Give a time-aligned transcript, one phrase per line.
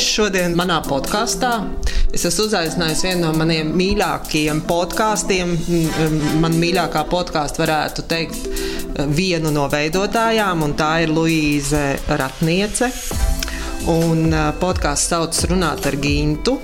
[0.00, 1.50] Šodien manā podkāstā
[2.14, 5.54] es esmu uzaicinājis vienu no maniem mīļākajiem podkāstiem.
[6.42, 8.46] Man mīļākā podkāstu varētu teikt
[9.16, 11.82] vienu no veidotājām, un tā ir Luīze
[12.20, 12.92] Ratniece.
[13.90, 14.30] Un
[14.62, 16.58] podkāsts sauc Runāt ar Gintu.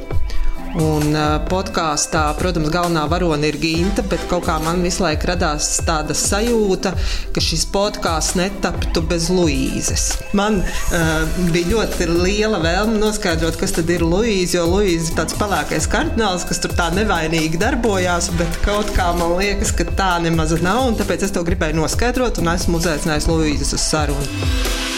[0.78, 1.16] Un
[1.50, 6.92] podkāstā, protams, galvenā varone ir Ginta, bet kaut kā man visu laiku radās tāda sajūta,
[7.34, 10.04] ka šis podkāsts netaptu bez Luīzes.
[10.38, 15.34] Man uh, bija ļoti liela vēlme noskaidrot, kas tad ir Luīze, jo Luīze ir tāds
[15.40, 20.54] pelēkais kardināls, kas tur tā nevainīgi darbojās, bet kaut kā man liekas, ka tā nemaz
[20.62, 24.89] nav, un tāpēc es to gribēju noskaidrot, un esmu uzaicinājis Luīzes uz sarunu.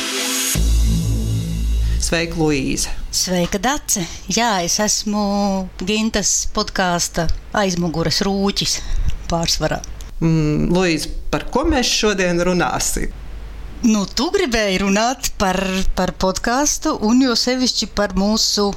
[2.12, 2.90] Sveika, Luīze!
[3.08, 4.02] Sveika, Dace!
[4.28, 5.22] Jā, es esmu
[5.80, 7.22] Gintas podkāsta
[7.56, 8.74] aizmugures rūķis
[9.30, 9.78] pārsvarā.
[10.20, 13.08] Mm, Luīze, par ko mēs šodien runāsim?
[13.86, 15.56] Nu, tu gribēji runāt par,
[15.96, 18.68] par podkāstu, un jo sevišķi par mūsu,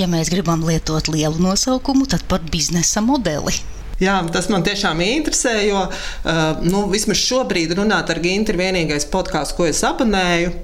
[0.00, 3.52] ja mēs gribam lietot lielu nosaukumu, tad par biznesa modeli.
[4.00, 9.04] Jā, tas man tiešām interesē, jo uh, nu, vismaz šobrīd runāt ar Gintu ir vienīgais
[9.12, 10.54] podkāsts, ko es abonēju.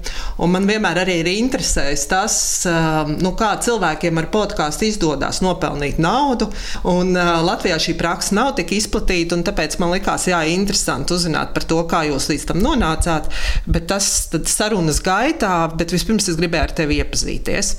[0.49, 6.49] Man vienmēr arī ir interesējis tas, uh, nu, kā cilvēkiem ar podkāstu izdodas nopelnīt naudu.
[6.89, 11.53] Un, uh, Latvijā šī praksa nav tik izplatīta, un tāpēc man likās, jā, interesanti uzzināt
[11.53, 13.29] par to, kā jūs līdz tam nonācāt.
[13.69, 14.09] Bet tas
[14.49, 17.75] sarunas gaitā, bet vispirms es gribēju ar tevi iepazīties.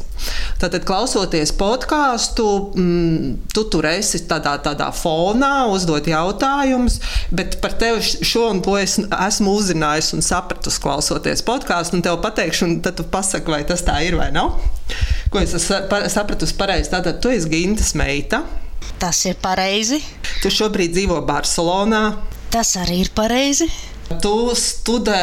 [0.59, 6.99] Tātad, klausoties podkāstu, mm, tu tur esi tādā, tādā fonā uzdot jautājumus,
[7.31, 12.19] bet par tevi šo un to es esmu uzzinājis un sapratusi, klausoties podkāstu, un tev
[12.25, 14.57] pateikšu, un tad tu pasaki, vai tas tā ir vai nav.
[15.31, 16.91] Ko es sapratusi pareizi?
[16.95, 18.43] Tātad tu esi Gintas meita.
[18.99, 20.01] Tas ir pareizi.
[20.43, 22.03] Tu šobrīd dzīvo Barcelonā.
[22.51, 23.69] Tas arī ir pareizi.
[24.25, 25.23] Tu studē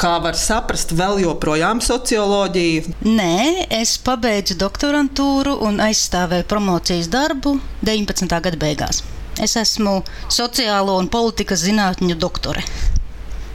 [0.00, 2.96] kā var saprast, vēl joprojām socioloģiju?
[3.08, 8.28] Nē, es pabeidzu doktorantūru un aizstāvēju promocijas darbu 19.
[8.30, 9.02] gada beigās.
[9.42, 9.98] Es esmu
[10.32, 12.64] sociālo un politikas zinātņu doktore.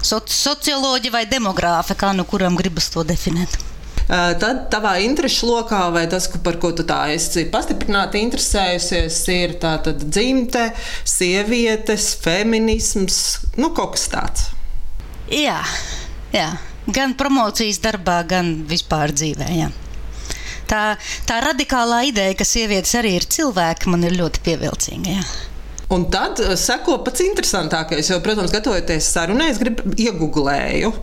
[0.01, 3.57] Soci socioloģija vai demogrāfa, kā nu kuram gribas to definēt.
[4.11, 9.93] Tad tavā interesu lokā, vai tas, par ko tu tā esi pastiprināti interesējusies, ir tāda
[10.01, 10.65] dzimte,
[11.07, 13.21] sievietes, feminisms,
[13.61, 14.49] nu kaut kas tāds.
[15.31, 15.61] Jā,
[16.35, 16.49] jā.
[16.87, 19.47] gan promocijas darbā, gan vispār dzīvē.
[19.59, 19.69] Jā.
[20.71, 20.81] Tā,
[21.27, 25.15] tā radikālā ideja, ka sievietes arī ir cilvēki, man ir ļoti pievilcīga.
[25.17, 25.25] Jā.
[25.91, 30.93] Un tad eh, seko pats interesantākais, jo, protams, gatavoties sarunai, es gribu iegūglēju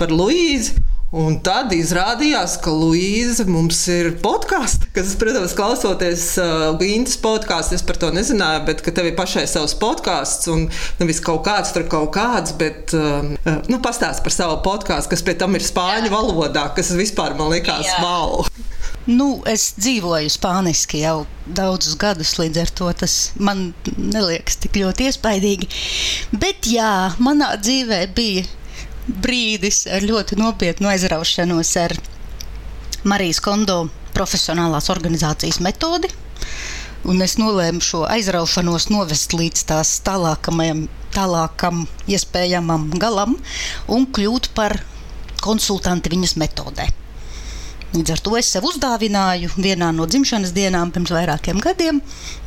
[0.00, 0.74] par Luīzi.
[1.14, 7.84] Un tad izrādījās, ka Luīza mums ir podkāsts, kas, protams, klausoties uh, Gīnas podkāstu, es
[7.86, 10.64] par to nezināju, bet ka tev ir pašai savs podkāsts un
[10.98, 13.30] nevis kaut kāds tur kaut kāds, bet uh,
[13.70, 17.94] nu, pastāst par savu podkāstu, kas pie tam ir spāņu valodā, kas vispār man likās
[18.02, 18.42] wow.
[19.06, 25.12] Nu, es dzīvoju spāniski jau daudzus gadus, līdz ar to tas man neliekas tik ļoti
[25.12, 25.70] iespaidīgi.
[26.42, 28.48] Bet jā, manā dzīvē bija
[29.08, 31.94] brīdis ar ļoti nopietnu aizraušanos ar
[33.04, 33.84] Marijas Kondo
[34.16, 36.08] profesionālās organizācijas metodi.
[37.04, 40.62] Un es nolēmu šo aizraušanos novest līdz tās tālākam,
[41.12, 43.36] tālākam iespējamam galam
[43.92, 44.78] un kļūt par
[45.44, 46.88] konsultanti viņas metodē.
[47.94, 52.00] Līdz ar to es sev uzdāvināju vienā no dzimšanas dienām pirms vairākiem gadiem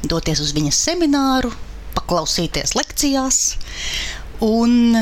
[0.09, 1.53] doties uz viņas semināru,
[1.95, 3.37] paklausīties lekcijās
[4.43, 4.97] un,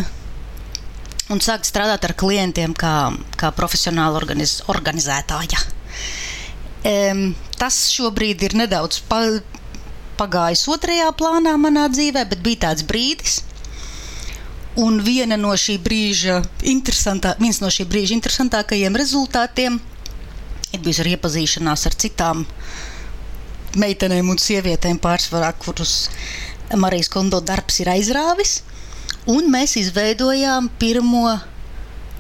[1.34, 5.62] un sākt strādāt ar klientiem kā, kā profesionāla organiz, organizētāja.
[6.86, 7.28] Um,
[7.58, 9.24] tas šobrīd ir nedaudz pa,
[10.19, 13.41] pagājis otrajā plānā manā dzīvē, bet bija tāds brīdis,
[14.75, 19.78] Un viena no šī brīža viens no šī brīža interesantākajiem rezultātiem
[20.75, 22.41] ir bijusi arī iepazīšanās ar citām
[23.80, 26.09] meitenēm un sievietēm, pārsvarā, kurus
[26.75, 28.58] Marijas Kondo darbs ir aizrāvis.
[29.25, 31.31] Un mēs izveidojām pirmo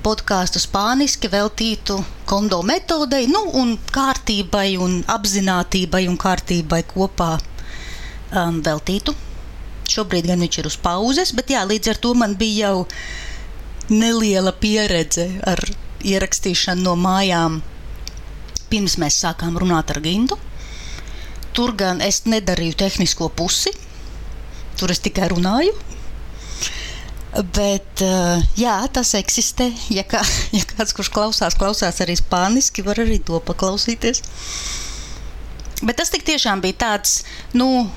[0.01, 9.13] podkāstu spāniski veltītu kondo metodei, nu, un kārtībai, un apziņotībai un kārtībai kopā um, veltītu.
[9.85, 12.87] Šobrīd gan viņš ir uz pauzes, bet jā, līdz ar to man bija jau
[13.93, 15.61] neliela pieredze ar
[16.01, 17.61] ierakstīšanu no mājām
[18.69, 20.39] pirms mēs sākām runāt ar Gintu.
[21.53, 23.71] Tur gan es nedarīju tehnisko pusi,
[24.79, 25.77] tur es tikai runāju.
[27.35, 29.67] Bet uh, jā, tas eksistē.
[29.91, 30.21] Ja, kā,
[30.57, 34.23] ja kāds, kurš klausās, klausās arī spāniski, var arī to paklausīties.
[35.83, 37.19] Bet tas tiešām bija tāds,
[37.53, 37.89] nu,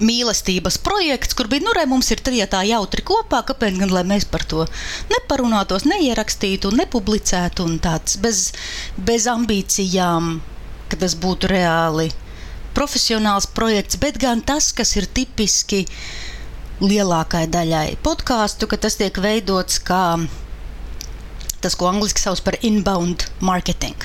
[0.00, 4.42] mīlestības projekts, kur bija, nu, re, mums ir trietā jautri kopā, kāpēc gan, mēs par
[4.48, 4.64] to
[5.12, 8.48] neparunātos, neierakstītu, nepublicētu un tāds bez,
[8.96, 10.38] bez ambīcijām,
[10.90, 12.10] ka tas būtu reāli
[12.74, 15.84] profesionāls projekts, bet gan tas, kas ir tipiski
[16.82, 20.04] lielākai daļai podkāstu, ka tas tiek veidots kā
[21.64, 23.96] tas, ko angļuiski sauc par inbound marketing.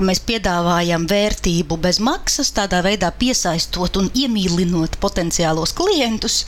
[0.00, 6.46] Mēs piedāvājam vērtību bez maksas, tādā veidā piesaistot un iemīlinot potenciālos klientus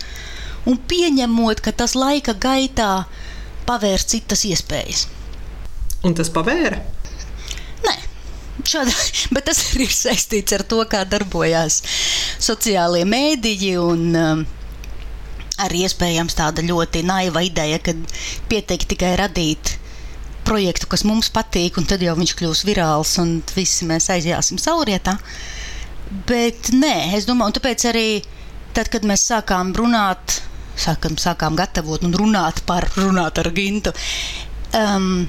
[0.69, 3.05] un pieņemot, ka tas laika gaitā
[3.69, 5.05] pavērs citas iespējas.
[6.09, 6.81] Un tas pavēra?
[7.85, 7.95] Nē,
[8.65, 8.95] šāda,
[9.37, 11.83] bet tas arī ir saistīts ar to, kā darbojās
[12.41, 14.47] sociālie mēdīji un um,
[15.65, 17.95] arī iespējams tāda ļoti naiva ideja, ka
[18.51, 19.77] pietiek tikai radīt
[20.47, 25.17] projektu, kas mums patīk, un tad jau viņš kļūs virāls, un visi mēs aizjāsim saurietā.
[26.29, 28.07] Bet nē, es domāju, un tāpēc arī
[28.77, 30.41] tad, kad mēs sākām runāt,
[30.77, 33.95] sākam, sākām gatavot un runāt par runāt ar Gintu,
[34.77, 35.27] um,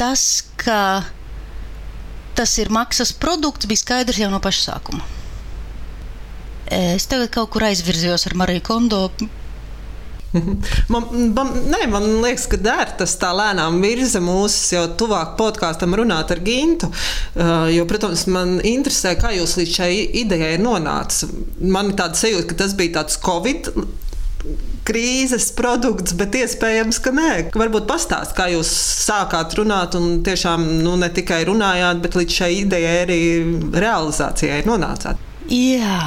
[0.00, 0.24] tas,
[0.60, 0.80] ka
[2.38, 5.17] tas ir maksas produkts, bija skaidrs jau no paša sākuma.
[6.74, 9.06] Es tagad kaut kur aizvirzījos ar Mariju Kondo
[10.92, 15.96] Man, man, nē, man liekas, ka der tas tā lēnām virza mūs jau tuvāk podkāstam
[15.96, 16.90] runāt ar Gintu.
[17.72, 19.92] Jo, protams, man interesē, kā jūs līdz šai
[20.22, 21.32] idejai nonācat.
[21.64, 23.72] Man ir tāda sajūta, ka tas bija tāds Covid
[24.88, 27.30] krīzes produkts, bet iespējams, ka nē.
[27.58, 28.70] Varbūt pastāst, kā jūs
[29.04, 33.22] sākāt runāt un tiešām nu, ne tikai runājāt, bet līdz šai idejai arī
[33.76, 35.20] realizācijai nonācāt.
[35.52, 35.98] Jā.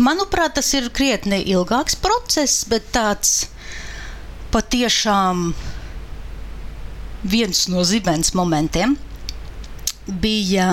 [0.00, 3.50] Manuprāt, tas ir krietni ilgāks process, bet tāds
[4.54, 5.50] patiešām
[7.28, 8.96] viens no zibens momentiem
[10.08, 10.70] bija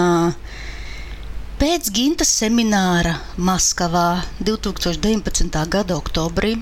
[1.60, 5.60] pēc Gintas semināra Maskavā 2019.
[5.76, 6.56] gada oktobrī.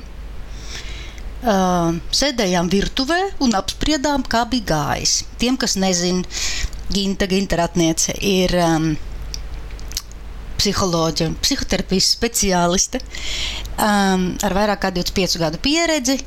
[1.46, 5.20] Uh, sēdējām virtuvē un apspriedām, kā bija gājis.
[5.38, 6.26] Tiem, kas nezina,
[6.90, 8.96] Ginta, Ginta ratniece ir um,
[10.60, 16.19] psiholoģija un psihoterapijas speciāliste um, ar vairāk kā 25 gadu pieredzi.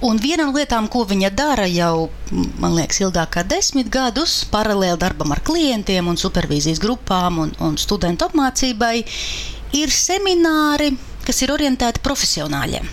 [0.00, 4.96] Un viena no lietām, ko viņa dara jau, man liekas, ilgāk kā desmit gadus, paralēli
[5.02, 8.94] darbam ar klientiem un supervīzijas grupām un, un studentu apmācībai,
[9.76, 10.94] ir semināri,
[11.26, 12.88] kas ir orientēti profesionāļiem.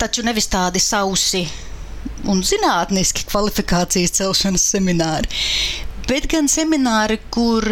[0.00, 1.44] Taču nevis tādi sausi
[2.32, 5.28] un zinātniski kvalifikācijas celšanas semināri,
[6.08, 7.68] bet gan semināri, kur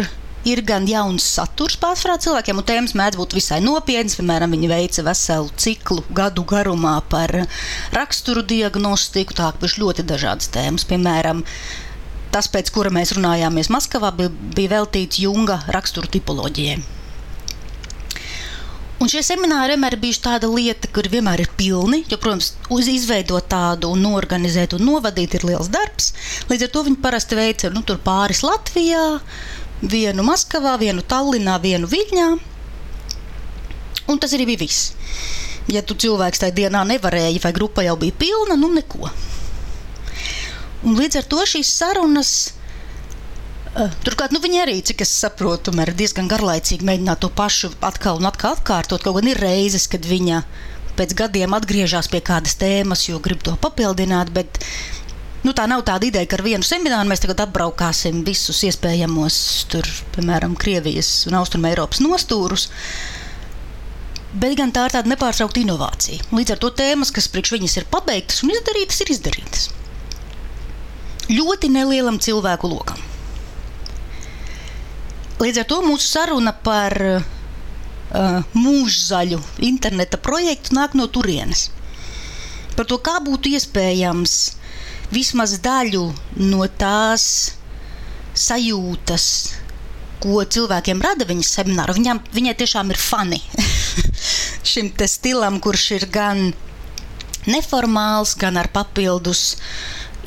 [0.47, 4.17] ir gan jauns saturs pārsvarā cilvēkiem, un tēmas mēdz būt visai nopietnas.
[4.19, 7.33] Piemēram, viņi veica veselu ciklu gadu garumā par
[7.95, 10.87] raksturu diagnostiku, tā kā ļoti dažādas tēmas.
[10.89, 11.43] Piemēram,
[12.33, 16.81] tas, pēc kura mēs runājāmies Maskavā, bija, bija veltīts Junga raksturu tipoloģijai.
[19.01, 22.03] Un šie semināri vienmēr ir bijuši tāda lieta, kur vienmēr ir pilni.
[22.11, 22.51] Jo, protams,
[22.91, 26.11] izveidot tādu un norganizēt un novadīt ir liels darbs.
[26.51, 29.01] Līdz ar to viņi parasti veica nu, pāris Latvijā,
[29.81, 32.29] vienu Maskavā, vienu Tallinā, vienu Viļņā.
[34.11, 34.91] Un tas arī bija viss.
[35.71, 39.11] Ja tu cilvēks tajā dienā nevarēji, vai grupa jau bija pilna, nu neko.
[40.81, 42.31] Un līdz ar to šīs sarunas.
[43.71, 48.19] Uh, turklāt, nu, viņi arī, cik es saprotu, ir diezgan garlaicīgi mēģināt to pašu atkal
[48.19, 49.03] un atkal atkārtot.
[49.05, 50.41] Kaut gan ir reizes, kad viņa
[50.97, 54.59] pēc gadiem atgriežas pie kādas tēmas, jo grib to papildināt, bet
[55.41, 59.37] Nu, tā nav tāda ideja, ka ar vienu semināru mēs tagad apbraukāsim visus iespējamos,
[59.73, 62.67] tur, piemēram, Krievijas un Austrumēropas nostūrus.
[64.31, 66.27] Bet gan tā ir tāda nepārtraukta inovācija.
[66.31, 69.65] Līdz ar to tēmas, kas priekš viņas ir pabeigtas un izdarītas, ir izdarītas.
[71.31, 73.01] Ļoti nelielam cilvēku lokam.
[75.41, 81.71] Līdz ar to mūsu saruna par uh, mūžzaļu interneta projektu nāk no turienes.
[82.77, 84.35] Par to, kā būtu iespējams
[85.11, 86.03] vismaz daļu
[86.41, 87.25] no tās
[88.37, 89.25] sajūtas,
[90.21, 91.95] ko cilvēkiem rada viņas semināru.
[91.97, 93.41] Viņam, viņai tiešām ir fani
[94.71, 96.51] šim stilam, kurš ir gan
[97.49, 99.57] neformāls, gan ar papildus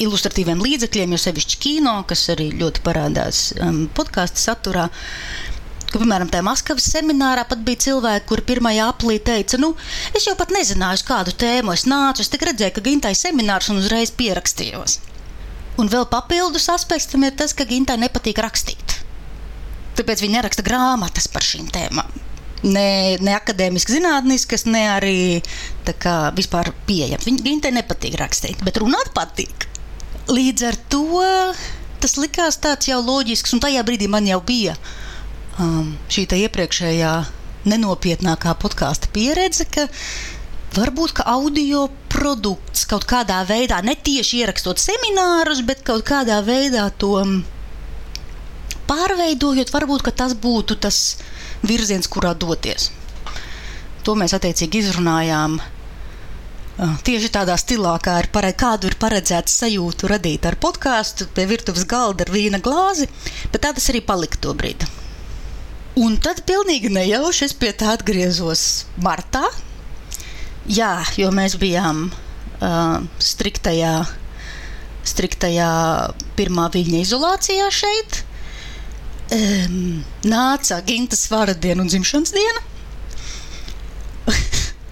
[0.03, 4.89] ilustratīviem līdzekļiem, jo sevišķi kino, kas arī ļoti parādās um, podkāstu saturā.
[4.91, 5.54] Uh,
[5.95, 9.73] ka, piemēram, tajā Maskavas seminārā pat bija cilvēki, kuri pirmajā aplī teica, nu,
[10.17, 13.71] es jau pat nezināju, uz kādu tēmu es nācu, es tikai redzēju, ka Gintai seminārs
[13.71, 14.99] un uzreiz pierakstījos.
[15.79, 18.99] Un vēl papildus aspekts tam ir tas, ka Gintai nepatīk rakstīt.
[19.95, 22.11] Tāpēc viņa neraksta grāmatas par šīm tēmām.
[22.65, 25.17] Ne, ne akadēmiski zinātniskas, ne arī
[25.85, 27.27] kā, vispār pieejamas.
[27.29, 29.69] Viņa Gintai nepatīk rakstīt, bet runāt patīk.
[30.33, 31.25] Līdz ar to
[32.01, 34.75] tas likās tāds jau loģisks, un tajā brīdī man jau bija
[35.63, 37.15] um, šī iepriekšējā
[37.69, 39.87] nenopietnākā podkāstu pieredze, ka
[40.75, 46.89] varbūt ka audio produkts kaut kādā veidā, ne tieši ierakstot seminārus, bet kaut kādā veidā
[46.99, 47.15] to
[48.91, 50.99] pārveidojot, varbūt tas būtu tas
[51.65, 52.91] virziens, kurā doties.
[54.05, 55.57] To mēs attiecīgi izrunājām.
[57.07, 61.87] Tieši tādā stilā, kā ir paredz, kādu ir paredzēts sajūtu radīt ar podkāstu, pie virtuves
[61.89, 63.07] galda ar vīna glāzi,
[63.53, 64.91] bet tā tas arī palika to brīdi.
[66.01, 69.45] Un tad pilnīgi nejauši es pie tā atgriezos martā.
[70.67, 73.97] Jā, jo mēs bijām uh, striktajā,
[75.07, 75.73] striktajā
[76.39, 78.25] pirmā viļņa izolācijā šeit
[79.33, 82.65] um, nāca Gintas vārdiena un dzimšanas diena.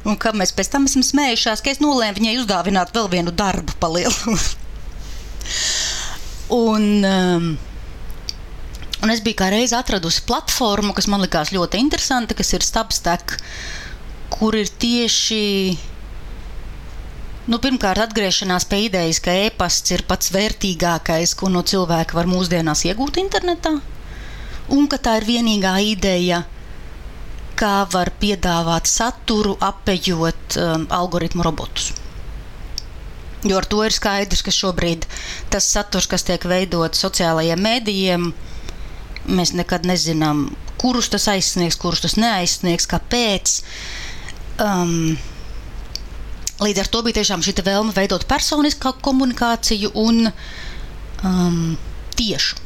[0.09, 3.77] un kā mēs pēc tam esam smējušās, ka es nolēmu viņai uzdāvināt vēl vienu darbu
[3.83, 4.37] palielu.
[6.63, 7.53] un, um,
[9.03, 13.37] un es biju kā reiz atradusi platformu, kas man likās ļoti interesanta, kas ir Stabstek,
[14.33, 15.43] kur ir tieši
[17.51, 22.85] Nu, pirmkārt, atgriešanās pie idejas, ka e-pasts ir pats vērtīgākais, ko no cilvēka var mūsdienās
[22.87, 23.73] iegūt internetā
[24.77, 26.45] un ka tā ir vienīgā ideja,
[27.59, 31.91] kā var piedāvāt saturu, apējot um, algoritmu robotus.
[33.43, 35.09] Jo ar to ir skaidrs, ka šobrīd
[35.51, 38.31] tas saturs, kas tiek veidots sociālajiem mēdījiem,
[39.27, 40.49] mēs nekad nezinām,
[40.81, 43.59] kurus tas aizsniegs, kurus tas neaizsniegs, kāpēc.
[44.63, 45.15] Um,
[46.63, 51.65] līdz ar to bija tiešām šī vēlme veidot personisku komunikāciju un um,
[52.19, 52.63] tiešu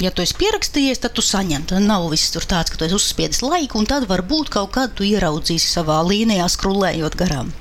[0.00, 1.66] ja tu esi pierakstījies, tad tu saņem.
[1.70, 5.00] Tad nav viss tur tāds, ka tu esi uzspiedis laiku, un tad varbūt kaut kādu
[5.00, 7.52] tu ieraudzīsi savā līnijā, skrulējot garām.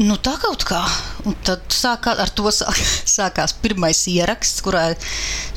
[0.00, 0.80] Nu, tā kaut kā.
[1.28, 2.78] Un tad sākā, ar to sāk,
[3.16, 4.92] sākās pirmais ieraksts, kurā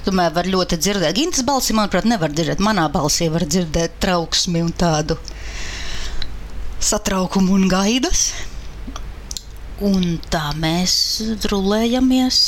[0.05, 1.15] tomēr var ļoti dzirdēt.
[1.15, 2.63] Gintas balsi, manuprāt, nevar dzirdēt.
[2.63, 5.19] Manā balsī var dzirdēt trauksmi un tādu
[6.83, 8.31] satraukumu un gaidas.
[9.83, 10.95] Un tā mēs
[11.43, 12.41] drulējamies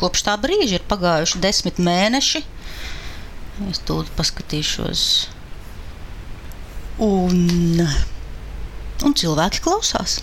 [0.00, 2.40] Kopš tā brīža ir pagājuši desmit mēneši.
[3.68, 5.02] Es to paskatīšos.
[7.04, 7.82] Un,
[9.04, 10.20] un cilvēki klausās.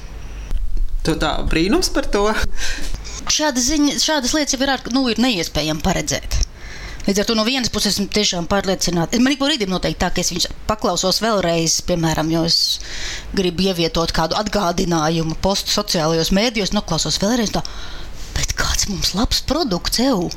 [1.06, 2.26] Tu tā brīnums par to?
[3.28, 6.38] Šāda ziņa, šādas lietas jau ir, nu, ir neiespējami paredzēt.
[7.08, 9.20] Līdz ar to no vienas puses esmu tiešām pārliecināta.
[9.24, 12.58] Man ik pa brīdim noteikti tā, ka es viņus paklausos vēlreiz, piemēram, jo es
[13.38, 17.54] gribu ievietot kādu atgādinājumu postu sociālajos mēdījos, noklausos vēlreiz.
[17.56, 17.64] Tā,
[18.36, 20.28] bet kāds mums labs produkts, evo,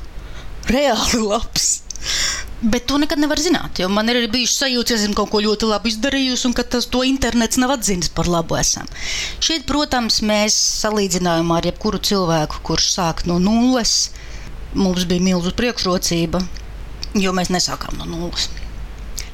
[0.71, 1.73] reāli labs.
[2.61, 5.69] Bet to nekad nevar zināt, man ir arī bijuši sajūta, ka esmu kaut ko ļoti
[5.71, 8.59] labi izdarījusi, un ka tas to internets nav atzīmis par labu.
[8.61, 8.89] Esam.
[9.41, 14.11] Šeit, protams, mēs salīdzinājumā ar jebkuru cilvēku, kurš sāk no nulles,
[14.77, 16.43] mums bija milzu priekšrocība,
[17.17, 18.51] jo mēs nesākām no nulles.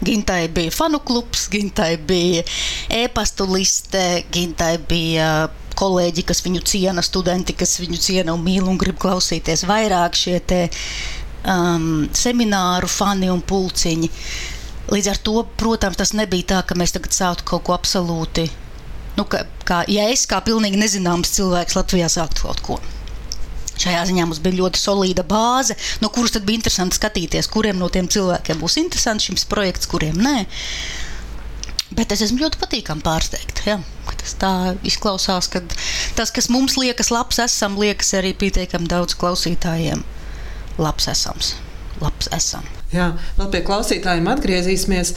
[0.06, 2.44] Gintai bija fanu klubs, Gintai bija
[2.92, 8.78] e-pastu liste, Gintai bija kolēģi, kas viņu ciena, studenti, kas viņu ciena un mīl un
[8.80, 10.38] grib klausīties vairāk šie
[11.46, 14.10] um, semināru fani un pulciņi.
[14.92, 18.46] Līdz ar to, protams, tas nebija tā, ka mēs tagad sāktu kaut ko absolūti.
[19.16, 22.78] Nu, ka, kā, ja es kā pilnīgi nezināms cilvēks Latvijā sāktu kaut ko.
[23.76, 27.90] Šajā ziņā mums bija ļoti solīda bāze, no kuras tad bija interesanti skatīties, kuriem no
[27.92, 30.46] tiem cilvēkiem būs interesants šis projekts, kuriem nē.
[31.96, 33.66] Bet es esmu ļoti patīkami pārsteigta.
[33.68, 33.76] Ja?
[34.16, 34.52] Tas tā
[34.86, 35.60] izklausās, ka
[36.16, 40.02] tas, kas mums liekas labs, esam, liekas arī pietiekami daudz klausītājiem.
[40.78, 41.54] Labs esams.
[42.02, 42.64] Labs esam.
[42.92, 45.14] Jā, vēl pie klausītājiem atgriezīsimies.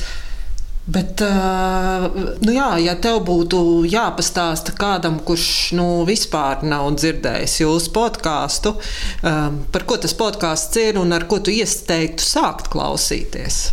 [0.89, 2.07] Bet, uh,
[2.41, 8.73] nu jā, ja tev būtu jāpastāsta kādam, kurš nu, vispār nav dzirdējis jūsu podkāstu,
[9.21, 13.67] par ko tas podkāsts ir un ar ko tu ieteiktu sākt klausīties?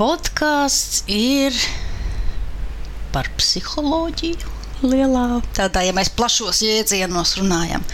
[0.00, 1.56] Podkāsts ir
[3.12, 4.54] par psiholoģiju.
[4.84, 7.84] Lielā, tādā, ja mēs plašos jēdzienos runājam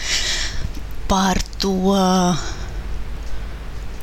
[1.06, 1.94] par to,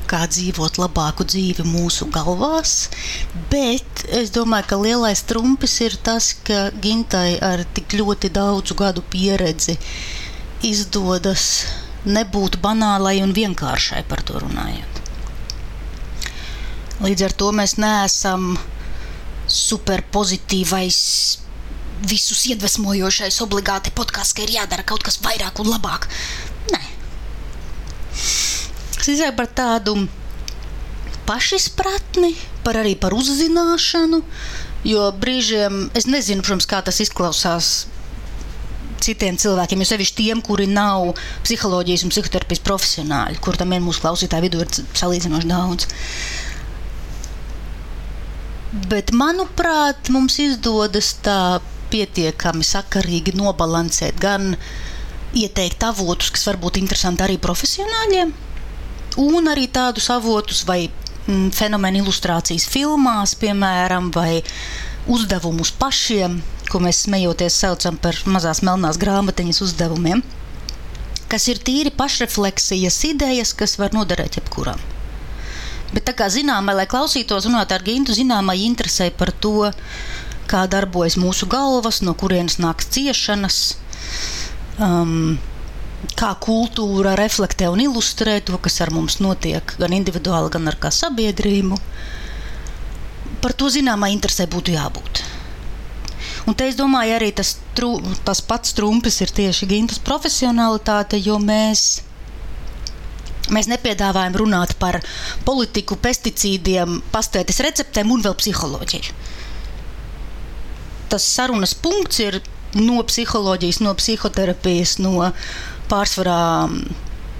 [0.09, 2.89] kā dzīvot labāku dzīvi mūsu galvās.
[3.51, 9.05] Bet es domāju, ka lielais trumpis ir tas, ka Gintai ar tik ļoti daudzu gadu
[9.13, 9.77] pieredzi
[10.65, 11.45] izdodas
[12.07, 15.03] nebūt banālai un vienkāršai par to runājot.
[17.03, 18.57] Līdz ar to mēs neesam
[19.49, 20.99] superpozitīvais,
[22.09, 26.07] visus iedvesmojošais, obligāti podkāsts, ka ir jādara kaut kas vairāk un labāk.
[26.73, 26.98] Nē.
[28.99, 29.95] Tas izsaka par tādu
[31.29, 32.33] pašizpratni,
[32.65, 34.19] par arī par uzzināšanu,
[34.89, 37.87] jo brīžiem es nezinu, protams, kā tas izklausās
[38.99, 41.13] citiem cilvēkiem, jo sevišķi tiem, kuri nav
[41.45, 45.87] psiholoģijas un psihoterapijas profesionāļi, kur tam ir mūsu klausītāju vidū ir salīdzinoši daudz.
[48.91, 54.51] Bet, manuprāt, mums izdodas tā pietiekami sakarīgi nobalansēt gan
[55.33, 58.33] ieteikt avotus, kas var būt interesanti arī profesionāļiem,
[59.19, 64.41] un arī tādus avotus vai mm, fenomenu ilustrācijas filmās, piemēram, vai
[65.09, 70.23] uzdevumus pašiem, ko mēs smejoties saucam par mazās melnās grāmatiņas uzdevumiem,
[71.29, 74.79] kas ir tīri pašrefleksijas idejas, kas var noderēt jebkuram.
[75.93, 79.71] Bet tā kā zināmā, lai klausītos runāt ar Gintu, zināmā interesē par to,
[80.49, 83.59] kā darbojas mūsu galvas, no kurienes nāks ciešanas,
[84.77, 85.37] um,
[86.19, 90.91] kā kultūra reflektē un ilustrē to, kas ar mums notiek, gan individuāli, gan ar kā
[90.93, 91.79] sabiedrību.
[93.43, 95.23] Par to zināmā interesē būtu jābūt.
[96.47, 101.39] Un te es domāju, arī tas, tru, tas pats trumpis ir tieši Gintas profesionalitāte, jo
[101.39, 102.03] mēs
[103.49, 104.99] Mēs nepiedāvājam runāt par
[105.41, 109.15] politiku, pesticīdiem, pastētes receptēm un vēl psiholoģiju.
[111.09, 112.37] Tas sarunas punkts ir
[112.77, 115.31] no psiholoģijas, no psihoterapijas, no
[115.89, 116.95] pārsvarā mm,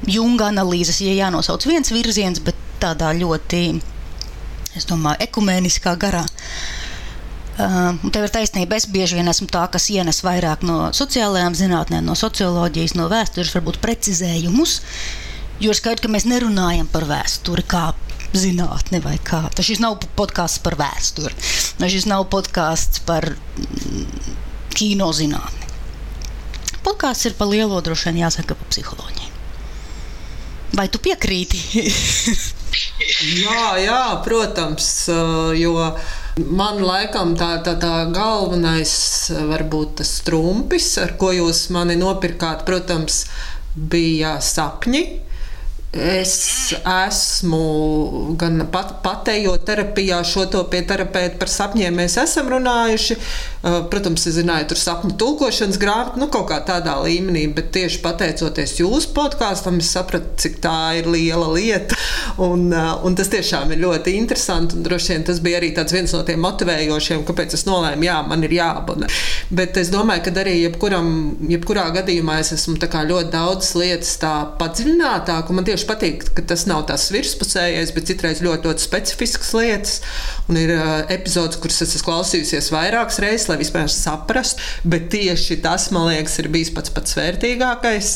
[0.09, 3.63] junga analīzes, ja jānosauc viens virziens, bet tādā ļoti,
[4.77, 6.25] es domāju, ekumēniskā garā.
[7.59, 12.05] Uh, tev ir taisnība, es bieži vien esmu tā, kas ienes vairāk no sociālajām zinātnēm,
[12.07, 14.77] no socioloģijas, no vēstures, varbūt precizējumus.
[15.59, 17.89] Jo ir skaidrs, ka mēs nerunājam par vēsturi kā
[18.31, 19.41] zinātni vai kā.
[19.55, 21.35] Tas šis nav podkāsts par vēsturi,
[21.83, 24.37] šis nav podkāsts par mm,
[24.77, 25.68] kino zinātni.
[26.85, 29.35] Podkāsts ir par lielo droši vien jāsaka par psiholoģiju.
[30.77, 31.59] Vai tu piekrīti?
[33.43, 34.89] jā, jā, protams,
[35.57, 35.73] jo
[36.39, 38.93] man laikam tā, tā, tā galvenais
[39.49, 43.23] varbūt tas trumpis, ar ko jūs mani nopirkāt, protams,
[43.75, 45.03] bija sapņi
[45.89, 53.17] Es esmu gan pat, patējot terapijā, šo to pie terapeita par sapņiem mēs esam runājuši.
[53.59, 57.99] Uh, protams, es zināju, tur sapņu tulkošanas grāmatu, nu kaut kā tādā līmenī, bet tieši
[58.05, 61.97] pateicoties jūsu podkāstam, es sapratu, cik tā ir liela lieta.
[62.39, 64.77] Un, uh, un tas tiešām ir ļoti interesanti.
[64.77, 68.45] Un droši vien tas bija arī viens no tiem motivējošiem, kāpēc es nolēmu, jā, man
[68.47, 69.09] ir jāabonē.
[69.51, 71.11] Bet es domāju, ka arī jebkuram,
[71.51, 74.15] jebkurā gadījumā es esmu ļoti daudz lietas
[74.59, 79.99] padziļinātāk tieši patīk, ka tas nav tās virspusējais, bet citreiz ļoti, ļoti specifisks lietas.
[80.49, 84.61] Un ir uh, epizodes, kuras es esmu klausījusies vairākas reizes, lai vispār saprastu.
[84.89, 88.11] Bet tieši tas, man liekas, ir bijis pats pats vērtīgākais.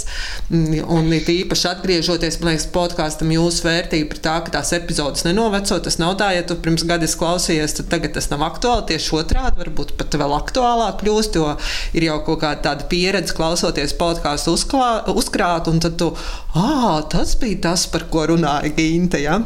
[0.50, 5.26] Mm, un it īpaši atgriežoties, man liekas, podkāstam jūsu vērtība ir tā, ka tās epizodes
[5.28, 5.80] nenoveco.
[5.84, 8.88] Tas nav tā, ja tu pirms gada klausījies, tad tagad tas nav aktuāli.
[8.94, 11.50] Tieši otrādi, varbūt pat vēl aktuālāk kļūst, jo
[11.98, 16.14] ir jau kaut kāda tāda pieredze klausoties podkāstu uzkrāt, un tad tu,
[16.56, 19.22] ah, tas bija tas, par ko runāja Ginte.
[19.24, 19.42] Ja?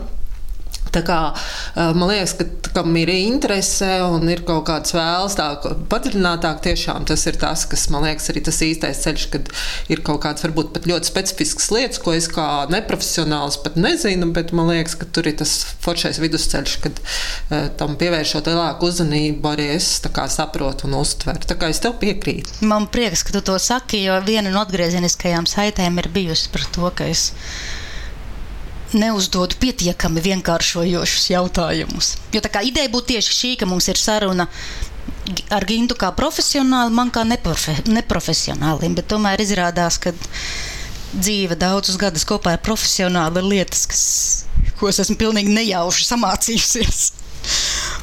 [0.93, 1.19] Tā kā,
[1.75, 5.47] man liekas, ka kam ir interese un ir kaut kāds vēls, tā
[5.91, 9.51] padziļinātāk, tiešām tas ir tas, kas man liekas arī tas īstais ceļš, kad
[9.93, 14.53] ir kaut kāds varbūt pat ļoti specifisks lietas, ko es kā neprofesionāls pat nezinu, bet
[14.57, 17.01] man liekas, ka tur ir tas foršais vidusceļš, kad
[17.79, 19.89] tam pievēršot lielāku uzmanību, arī es
[20.33, 21.47] saprotu un uztveru.
[21.47, 22.61] Tā kā es tev piekrītu.
[22.67, 26.91] Man prieks, ka tu to saki, jo viena no atgriezeniskajām saitēm ir bijusi par to,
[26.95, 27.31] ka es
[28.95, 32.15] neuzdod pietiekami vienkāršojošus jautājumus.
[32.35, 34.47] Jo tā kā ideja būtu tieši šī, ka mums ir saruna
[35.51, 40.13] ar Gintu kā profesionāli, man kā neprofe, neprofesionālim, bet tomēr izrādās, ka
[41.15, 44.03] dzīve daudzus gadus kopā ar profesionāli ir lietas, kas,
[44.79, 47.07] ko es esmu pilnīgi nejauši samācījusies.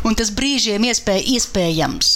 [0.05, 2.11] Un tas brīžiem iespēj, iespējams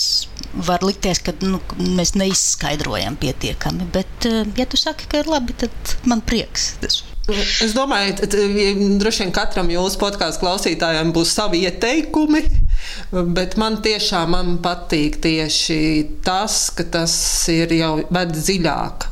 [0.69, 5.57] var likties, ka nu, mēs neizskaidrojam pietiekami, bet eh, ja tu saki, ka ir labi,
[5.61, 6.73] tad man prieks.
[6.83, 12.41] Tas Es domāju, ka droši vien katram jūsu podkāstu klausītājam būs savi ieteikumi.
[13.13, 15.81] Bet man tiešām man patīk tieši
[16.27, 17.15] tas, ka tas
[17.53, 19.09] ir jau ved dziļāk.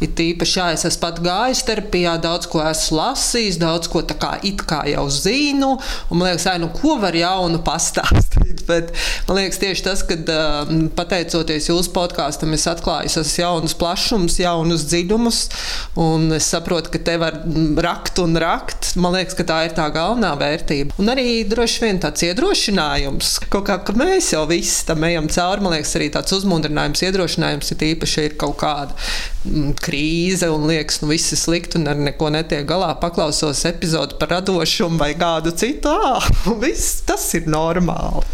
[0.00, 4.30] Ir tīpaši, jā, es esmu gājis terapijā, daudz ko esmu lasījis, daudz ko tā kā
[4.64, 5.74] kā jau zinu.
[6.08, 8.64] Man liekas, ai, nu, ko var jaunu pastāstīt.
[8.70, 8.94] Bet
[9.28, 10.16] man liekas, tieši tas, ka
[10.96, 15.40] pateicoties jūsu podkāstam, es atklāju esas jaunus plašumus, jaunus dziļumus,
[16.00, 17.36] un es saprotu, ka te var
[17.84, 18.94] rakt un rakt.
[19.00, 20.96] Man liekas, ka tā ir tā galvenā vērtība.
[21.02, 23.09] Un arī droši vien tāds iedrošinājums,
[23.50, 25.64] kaut kā ka mēs jau visi tam ejam cauri.
[25.64, 28.96] Man liekas, arī tāds uzmundrinājums, iedrošinājums ir īpaši ir kaut kāda
[29.80, 32.92] krīze un liekas, nu viss ir slikti un ar neko netiek galā.
[33.00, 35.90] Paklausos epizodi par radošumu vai kādu citu.
[35.90, 36.26] Ah,
[36.62, 38.26] viss tas ir normāli.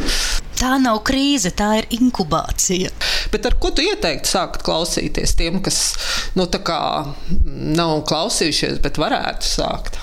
[0.57, 2.93] Tā nav krīze, tā ir inkubācija.
[3.33, 5.81] Bet ar ko tu ieteiktu sākt klausīties tiem, kas
[6.39, 6.49] nu,
[7.77, 10.01] nav klausījušies, bet varētu sākt?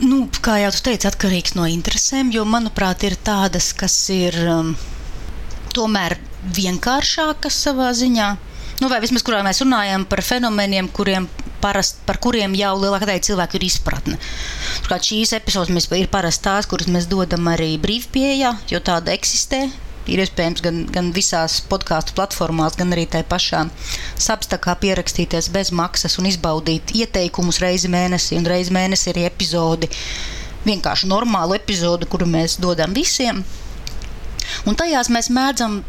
[0.00, 4.70] Nu, kā jau teicu, atkarīgs no interesēm, jo, manuprāt, ir tādas, kas ir um,
[5.76, 6.16] tomēr
[6.56, 8.30] vienkāršākas savā ziņā.
[8.80, 11.28] Nu, vai vismaz kurā mēs runājam par fenomeniem, kuriem
[11.60, 14.16] parast, par kuriem jau lielākā daļa cilvēku ir izpratne.
[14.80, 19.66] Turklāt šīs epizodes ir parasti tās, kuras mēs dodam arī brīvpieejā, jo tāda eksistē.
[20.08, 23.62] Ir iespējams gan, gan visās podkāstu platformās, gan arī tajā pašā
[24.20, 29.90] sapstakā pierakstīties bez maksas un izbaudīt ieteikumus reizi mēnesī, un reizi mēnesī arī epizodi.
[30.64, 33.44] Vienkārši normālu epizodu, kuru mēs dodam visiem.
[34.68, 35.80] Un tajās mēs mēdzam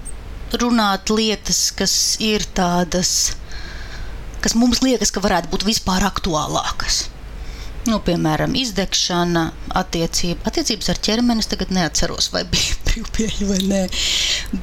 [0.60, 1.94] runāt lietas, kas
[2.24, 3.32] ir tādas
[4.42, 7.06] kas mums liekas, ka varētu būt vispār aktuālākas.
[7.90, 9.48] Nu, piemēram, izdegšana,
[9.80, 11.42] attiecība, attiecības ar ķermeni.
[11.42, 13.82] Es tagad neatceros, vai bija brīvpieeja vai nē.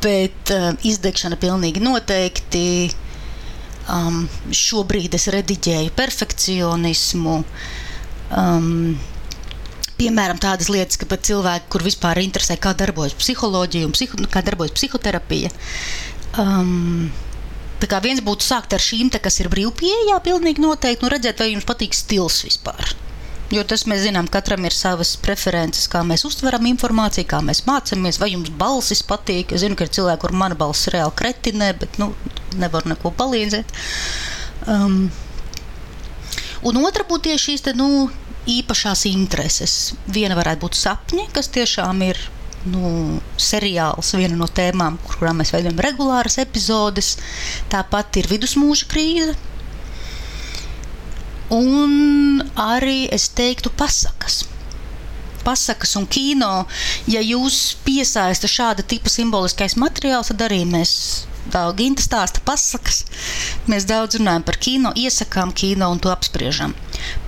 [0.04, 2.64] Bet uh, izdegšana pilnīgi noteikti.
[3.88, 7.38] Um, šobrīd es rediģēju perfekcionismu.
[8.38, 8.98] Um,
[9.98, 14.44] piemēram, tādas lietas, ka pat cilvēki, kur vispār interesē, kā darbojas psiholoģija un psiho, kā
[14.46, 15.50] darbojas psihoterapija.
[16.38, 17.09] Um,
[17.78, 21.38] Tā kā viens būtu sākt ar šīm, te, kas ir brīvpieejā, pilnīgi noteikti, un redzēt,
[21.38, 22.96] vai jums patīk stils vispār.
[23.48, 28.18] Jo tas mēs zinām, katram ir savas preferences, kā mēs uztveram informāciju, kā mēs mācāmies,
[28.20, 29.54] vai jums balsis patīk.
[29.56, 32.11] Es zinu, ka ir cilvēki, kur mana balss reāli kretinē, bet nu,
[32.61, 33.72] nevar neko palīdzēt.
[34.68, 35.06] Um,
[36.68, 38.11] un otra būtu tieši šīs te, nu,
[38.48, 39.78] īpašās intereses.
[40.12, 42.20] Viena varētu būt sapņi, kas tiešām ir
[42.68, 47.14] nu, seriāls, viena no tēmām, kurām mēs veidojam regulāras epizodes.
[47.72, 49.37] Tāpat ir vidusmūža krīze.
[51.54, 54.42] Un arī es teiktu, pasakas.
[55.44, 56.66] Pasakas un kino,
[57.08, 60.92] ja jūs piesaista šāda tipa simboliskais materiāls, tad arī mēs
[61.48, 63.04] daudz Ginta stāsta pasakas.
[63.70, 66.74] Mēs daudz runājam par kino, iesakām kino un to apspriežam.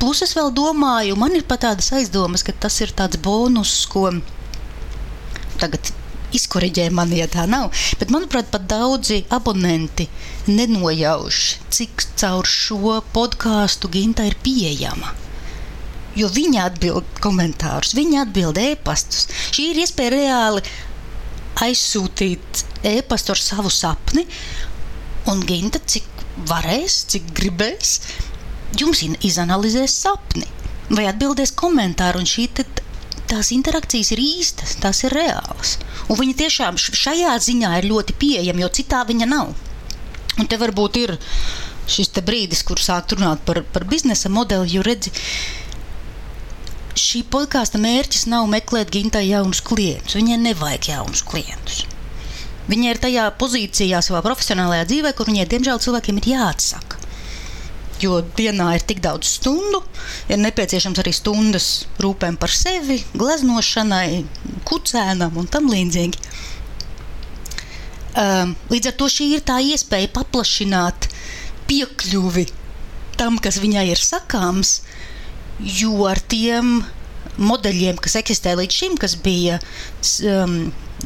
[0.02, 4.10] Plus es vēl domāju, man ir pat tādas aizdomas, ka tas ir tāds bonus, ko
[5.60, 5.92] tagad
[6.36, 7.70] izkorģē mani, ja tā nav.
[8.00, 10.08] Bet, manuprāt, pat daudzi abonenti
[10.50, 11.40] nenojauš,
[11.72, 15.14] cik caur šo podkāstu Ginta ir pieejama.
[16.18, 19.28] Jo viņa atbild komentārus, viņa atbild e-pastus.
[19.54, 20.64] Šī ir iespēja reāli
[21.60, 24.26] aizsūtīt e-pastu ar savu sapni,
[25.30, 26.08] un Ginta, cik
[26.48, 27.98] varēs, cik gribēs,
[28.78, 30.46] jums izanalizēs sapni
[30.90, 32.22] vai atbildēs komentāru.
[32.22, 32.48] Un šī
[33.30, 35.76] tās interakcijas ir īstas, tās ir reālas.
[36.10, 39.54] Un viņa tiešām šajā ziņā ir ļoti pieejama, jo citā viņa nav.
[40.38, 41.16] Un te varbūt ir
[41.90, 45.12] šis brīdis, kur sākt runāt par, par biznesa modeli, jo redzi,
[46.98, 50.18] šī podkāsta mērķis nav meklēt gintai jaunus klientus.
[50.18, 51.84] Viņai nevajag jaunus klientus.
[52.70, 56.99] Viņa ir tajā pozīcijā savā profesionālajā dzīvē, kur viņai, diemžēl, cilvēkiem ir jāatsaka
[58.02, 59.82] jo dienā ir tik daudz stundu,
[60.30, 61.68] ir nepieciešams arī stundas
[62.02, 64.22] rūpēm par sevi, gleznošanai,
[64.68, 66.30] kucēnam un tam līdzīgi.
[68.20, 71.06] Um, līdz ar to šī ir tā iespēja paplašināt
[71.70, 72.48] piekļuvi
[73.20, 74.80] tam, kas viņai ir sakāms,
[75.60, 76.80] jo ar tiem
[77.40, 79.60] modeļiem, kas eksistē līdz šim, kas bija
[80.26, 80.56] um,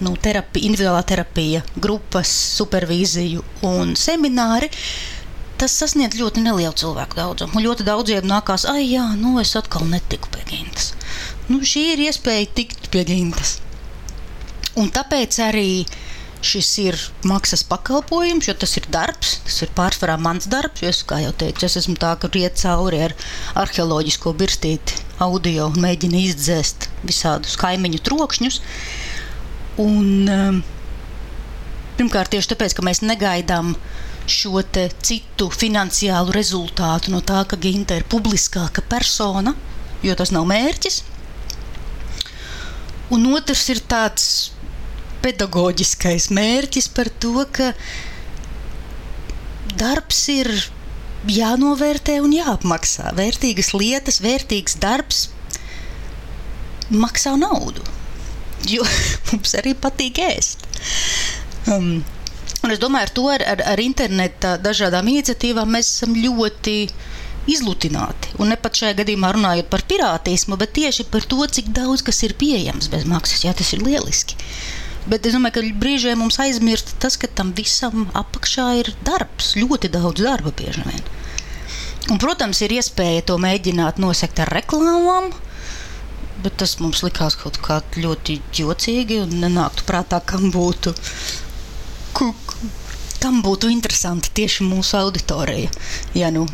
[0.00, 5.13] nu, terapija, individuālā terapija, grupas, supervīziju un semināri, uh,
[5.61, 7.62] tas sasniedz ļoti nelielu cilvēku daudzumu.
[7.62, 10.93] Ļoti daudziem nākās, ah, jā, nu es atkal netiku pie gintas.
[11.51, 13.59] Nu, šī ir iespēja tikt pie gintas.
[14.81, 15.85] Un tāpēc arī
[16.45, 20.83] šis ir maksas pakalpojums, jo tas ir darbs, tas ir pārsvarā mans darbs.
[20.85, 23.14] Es, kā jau teicu, es esmu tā, ka riet cauri ar
[23.62, 28.61] arheoloģisko birstīti audio un mēģinu izdzēst visādus kaimiņu trokšņus.
[29.85, 30.59] Un, um,
[31.97, 34.63] pirmkārt, tieši tāpēc, ka mēs negaidām uh, šo
[35.05, 39.55] citu finansiālu rezultātu no tā, ka Ginta ir publiskāka persona,
[40.03, 41.03] jo tas nav mērķis.
[43.13, 44.29] Un otrs ir tāds
[45.25, 47.73] pedagoģiskais mērķis par to, ka
[49.81, 50.51] darbs ir
[51.29, 53.13] jānovērtē un jāapmaksā.
[53.17, 55.29] Vērtīgas lietas, vērtīgs darbs
[56.93, 57.85] maksā naudu.
[58.69, 58.85] Jo
[59.31, 60.65] mums arī patīk ēst.
[61.69, 62.05] Um,
[62.64, 66.79] Un es domāju, ar to ar, ar, ar interneta dažādām iniciatīvām mēs esam ļoti
[67.53, 68.33] izlutināti.
[68.40, 72.22] Un ne pat šajā gadījumā runājot par pirātismu, bet tieši par to, cik daudz kas
[72.24, 73.44] ir pieejams bez maksas.
[73.44, 74.38] Jā, tas ir lieliski.
[75.05, 79.92] Bet es domāju, ka brīžiem mums aizmirst tas, ka tam visam apakšā ir darbs, ļoti
[79.92, 81.05] daudz darba bieži vien.
[82.09, 85.31] Un, protams, ir iespēja to mēģināt nosegt ar reklāmām,
[86.44, 90.92] bet tas mums likās kaut kā ļoti jocīgi un nenāktu prātā, kam būtu
[93.24, 95.72] kam būtu interesanti tieši mūsu auditorija.
[96.14, 96.46] Ja, nu,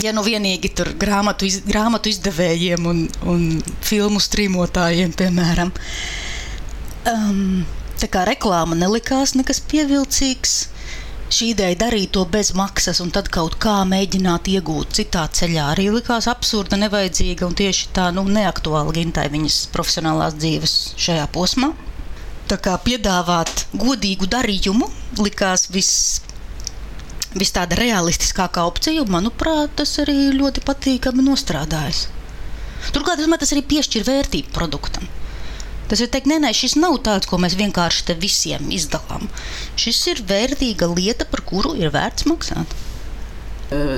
[0.00, 3.42] Ja nu vienīgi tur grāmatu, iz, grāmatu izdevējiem un, un
[3.84, 5.68] filmu strīmotājiem, piemēram.
[7.12, 7.66] Um,
[8.00, 10.54] tā kā reklāma nelikās nekas pievilcīgs.
[11.32, 15.90] Šī ideja darīt to bez maksas un tad kaut kā mēģināt iegūt citā ceļā arī
[15.92, 21.72] likās absurda, nevajadzīga un tieši tā nu, neaktuāla gintai viņas profesionālās dzīves šajā posmā.
[22.50, 24.90] Piedāvāt godīgu darījumu
[25.22, 26.20] likās viss
[27.38, 32.06] vis tāda realistiskākā opcija, un manuprāt, tas arī ļoti patīkami nostrādājas.
[32.92, 35.08] Turklāt, es domāju, tas arī piešķir vērtību produktam.
[35.88, 39.28] Tas ir teikt, nē, nē, šis nav tāds, ko mēs vienkārši visiem izdalām.
[39.80, 42.76] Šis ir vērtīga lieta, par kuru ir vērts maksāt.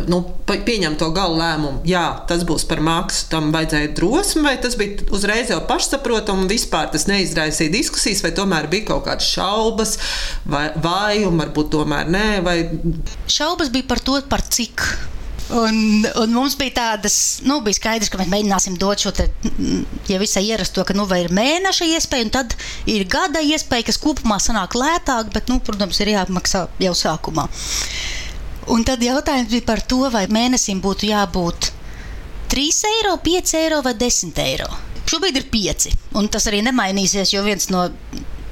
[0.09, 3.27] Nu, pieņem to galu lēmumu, jā, tas būs par maksu.
[3.33, 8.35] Tam vajadzēja drosmi, vai tas bija uzreiz jau pašsaprotami, un vispār tas neizraisīja diskusijas, vai
[8.37, 9.97] tomēr bija kaut kādas šaubas,
[10.47, 12.29] vai vājumi, varbūt tomēr nē.
[12.47, 12.59] Vai...
[13.31, 14.85] Šaubas bija par to, par cik
[15.53, 19.27] Un, un mums bija tādas, nu, bija skaidrs, ka mēs mēģināsim dot šo te,
[20.09, 22.57] ja visai ierasto, ka, nu, vai ir mēneša iespēja, un tad
[22.89, 27.45] ir gada iespēja, kas kopumā sanāk lētāk, bet, nu, protams, ir jāapmaksā jau sākumā.
[28.73, 31.71] Un tad jautājums bija par to, vai mēnesim būtu jābūt
[32.53, 34.69] 3 eiro, 5 eiro vai 10 eiro.
[35.11, 37.89] Šobrīd ir 5, un tas arī nemainīsies, jo viens no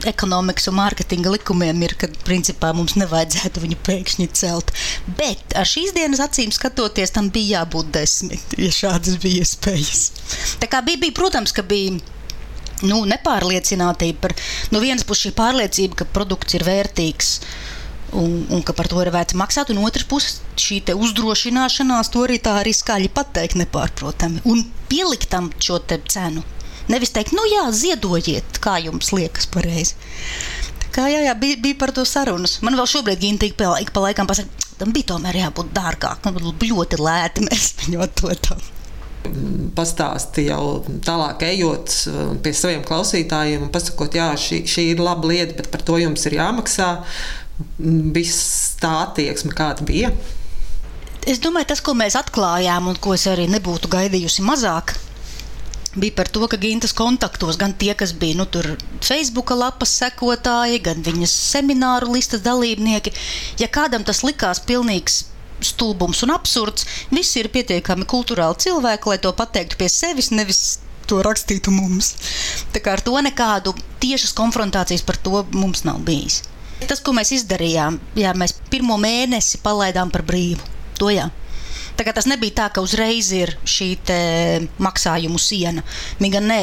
[0.08, 4.72] ekonomikas un mārketinga likumiem ir, ka principā mums nevajadzētu viņu pēkšņi celt.
[5.18, 10.02] Bet ar šīs dienas acīm skatoties, tam bija jābūt desmit, ja šādas bija iespējas.
[10.62, 11.96] Tā kā bija, bija protams, ka bija
[12.82, 14.34] nu, nepārliecinātība par
[14.74, 17.36] no vienas puses šī pārliecība, ka produkts ir vērtīgs.
[18.12, 22.36] Un, un ka par to ir vērts maksāt, un otrs puses šī uzdrošināšanās, to arī
[22.44, 26.44] tā arī skaļi pateikt, nepārprotami, un pielikt tam šo cenu.
[26.92, 29.96] Nevis teikt, nu jā, ziedojiet, kā jums liekas pareizi.
[30.92, 32.58] Kā, jā, jā, bija, bija par to sarunas.
[32.60, 36.36] Man vēl šobrīd Ginti ik pa, ik pa laikam pasaka, tam bija tomēr jābūt dārgākam,
[36.42, 38.70] ļoti lēti mēs viņu atliekam
[39.76, 41.94] pastāsti jau tālāk, ejot
[42.42, 46.26] pie saviem klausītājiem un pasakot, jā, šī, šī ir laba lieta, bet par to jums
[46.28, 46.88] ir jāmaksā.
[48.16, 50.12] Viss tā attieksme, kāda bija.
[51.28, 54.96] Es domāju, tas, ko mēs atklājām, un ko es arī nebūtu gaidījusi mazāk,
[55.94, 58.46] bija par to, ka Gintas kontaktos gan tie, kas bija nu,
[59.04, 63.12] Facebook lapas sekotāji, gan viņas semināru listas dalībnieki,
[63.60, 65.22] ja kādam tas likās pilnīgs
[65.62, 71.20] stulbums un absurds, visi ir pietiekami kultūrāli cilvēki, lai to pateiktu pie sevis, nevis to
[71.22, 72.14] rakstītu mums.
[72.74, 76.42] Tā kā ar to nekādu tiešas konfrontācijas par to mums nav bijis.
[76.88, 80.60] Tas, ko mēs izdarījām, jā, mēs pirmo mēnesi palaidām par brīvu.
[80.98, 81.28] To jā.
[81.96, 83.88] Tagad tas nebija tā, ka uzreiz ir šī
[84.82, 85.84] maksājumu siena.
[86.22, 86.60] Viņa ne,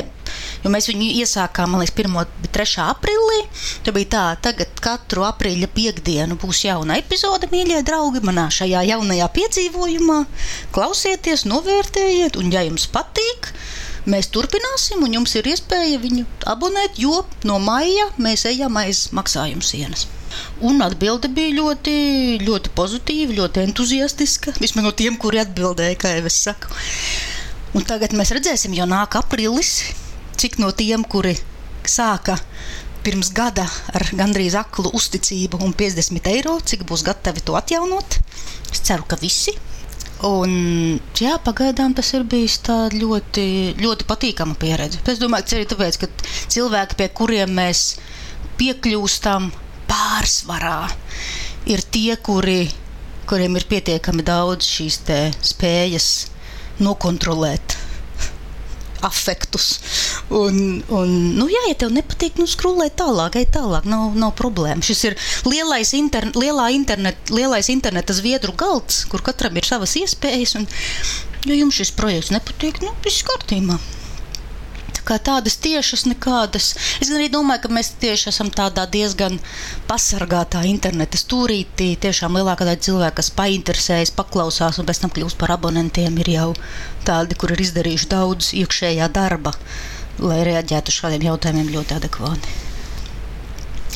[0.64, 2.50] jo mēs viņu iesākām, man liekas, 1.
[2.50, 2.86] 3.
[2.88, 3.38] aprīlī.
[3.86, 9.30] Tā bija tā, tagad katru aprīļa piekdienu būs jauna epizode, mīļie draugi, manā šajā jaunajā
[9.38, 10.20] piedzīvojumā.
[10.76, 13.54] Klausieties, novērtējiet, un ja jums patīk,
[14.08, 19.66] mēs turpināsim, un jums ir iespēja viņu abonēt, jo no maija mēs ejam aiz maksājumu
[19.66, 20.08] sienas.
[20.62, 21.94] Un atbilde bija ļoti,
[22.46, 24.54] ļoti pozitīva, ļoti entuziastiska.
[24.62, 26.72] Vismaz no tiem, kuri atbildēja, kā jau es saku.
[27.78, 29.74] Un tagad mēs redzēsim, jo nāk aprīlis,
[30.40, 31.36] cik no tiem, kuri
[31.90, 32.38] sāka
[33.06, 38.20] pirms gada ar gandrīz aklu uzticību un 50 eiro, cik būs gatavi to atjaunot.
[38.70, 39.56] Es ceru, ka visi.
[40.28, 42.58] Un, jā, pagaidām tas ir bijis
[42.92, 43.46] ļoti,
[43.80, 45.00] ļoti patīkama pieredze.
[45.08, 46.10] Es domāju, ka arī tāpēc, ka
[46.52, 47.84] cilvēki, pie kuriem mēs
[48.60, 49.48] piekļūstam,
[49.88, 50.90] pārsvarā
[51.72, 52.68] ir tie, kuri,
[53.32, 55.00] kuriem ir pietiekami daudz šīs
[55.54, 56.10] spējas
[56.84, 57.89] nokontrolēt
[59.06, 59.70] afektus.
[60.34, 64.86] Un, un, nu, jā, ja tev nepatīk, nu, skrūlē tālāk, ej tālāk, nav, nav problēma.
[64.86, 65.18] Šis ir
[65.50, 70.58] lielais, interne, lielā internet, lielais interneta zviedru galds, kur katram ir savas iespējas.
[70.60, 70.68] Un,
[71.48, 73.80] ja jums šis projekts nepatīk, nu, viss kārtībā
[75.10, 76.72] kā tādas tiešas nekādas.
[77.02, 79.40] Es arī domāju, ka mēs tieši esam tādā diezgan
[79.90, 81.92] pasargātā interneta stūrītī.
[82.06, 86.50] Tiešām lielākā daļa cilvēku, kas painteresējas, paklausās un pēc tam kļūst par abonentiem, ir jau
[87.08, 89.56] tādi, kur ir izdarījuši daudz iekšējā darba,
[90.22, 92.60] lai reaģētu uz šādiem jautājumiem ļoti adekvāti.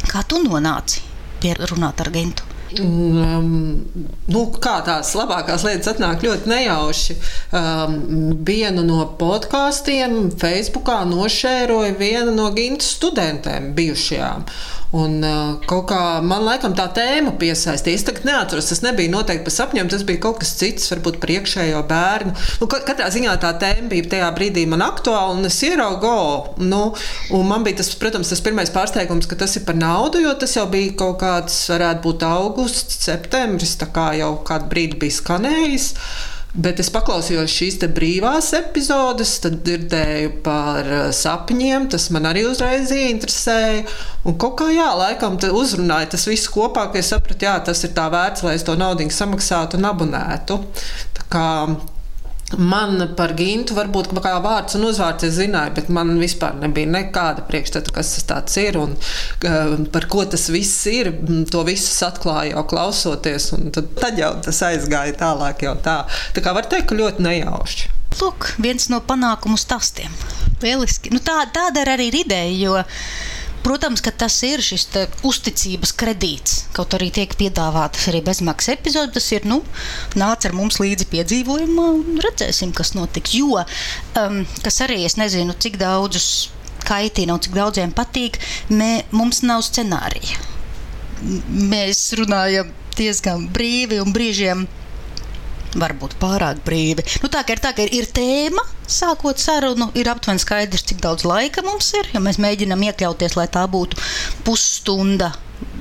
[0.09, 1.05] Kā tu nonāci
[1.41, 2.52] pie runāt ar Gentu?
[2.81, 3.83] Um,
[4.33, 7.15] nu, kā tās labākās lietas atnāk ļoti nejauši.
[7.53, 7.97] Um,
[8.47, 14.47] vienu no podkāstiem Facebookā nošēroja viena no Gintas studentēm bijušajām.
[14.93, 17.97] Un, uh, kaut kā man laikam tā tēma piesaistīja.
[17.97, 21.31] Es tagad neatceros, tas nebija noteikti par sapņiem, tas bija kaut kas cits, varbūt par
[21.33, 22.33] iekšējo bērnu.
[22.61, 26.13] Nu, katrā ziņā tā tēma bija tajā brīdī man aktuāla, un es ieraugu,
[26.61, 26.83] nu,
[27.33, 30.53] un man bija tas, protams, tas pirmais pārsteigums, ka tas ir par naudu, jo tas
[30.59, 35.89] jau bija kaut kāds, varētu būt augusts, septembris, tā kā jau kādu brīdi bija skanējis.
[36.53, 41.87] Bet es paklausījos šīs brīvās epizodes, tad dzirdēju par eh, sapņiem.
[41.89, 43.87] Tas man arī uzreiz ieinteresēja.
[44.29, 47.95] Un kaut kā, jā, laikam uzrunāja tas viss kopā, ka es sapratu, jā, tas ir
[47.97, 50.59] tā vērts, lai es to naudu samaksātu un abonētu.
[51.17, 51.47] Tā kā
[52.57, 57.45] Man par Gintu varbūt kā vārds un uzvārds es zināju, bet man vispār nebija nekāda
[57.47, 58.95] priekšstata, kas tas ir un
[59.93, 61.11] par ko tas viss ir.
[61.53, 65.65] To visu atklāju jau klausoties, un tad, tad jau tas aizgāja tālāk.
[65.83, 65.97] Tā.
[66.35, 67.91] tā kā var teikt, ka ļoti nejauši.
[68.19, 70.11] Lūk, viens no panākumu stāstiem.
[70.61, 71.11] Lieliski.
[71.13, 72.77] Nu, tā, tāda ir arī ideja, jo
[73.63, 74.89] Protams, ka tas ir šis
[75.23, 76.57] uzticības kredīts.
[76.75, 79.61] Kaut arī tiek piedāvātas arī bezmaksas epizodes, tas ir, nu,
[80.19, 83.37] nāc ar mums līdzi piedzīvojumā un redzēsim, kas notiks.
[83.39, 83.63] Jo,
[84.19, 86.27] um, kas arī es nezinu, cik daudzus
[86.83, 88.39] kaitina un cik daudziem patīk,
[88.73, 90.41] mē, mums nav scenārija.
[91.23, 94.67] Mēs runājam diezgan brīvi un brīžiem
[95.79, 97.05] varbūt pārāk brīvi.
[97.23, 101.25] Nu, tā, ir, tā ka ir, ir tēma, sākot sarunu, ir aptuveni skaidrs, cik daudz
[101.27, 102.09] laika mums ir.
[102.13, 103.99] Ja mēs mēģinām iekļauties, lai tā būtu
[104.47, 105.33] pusstunda,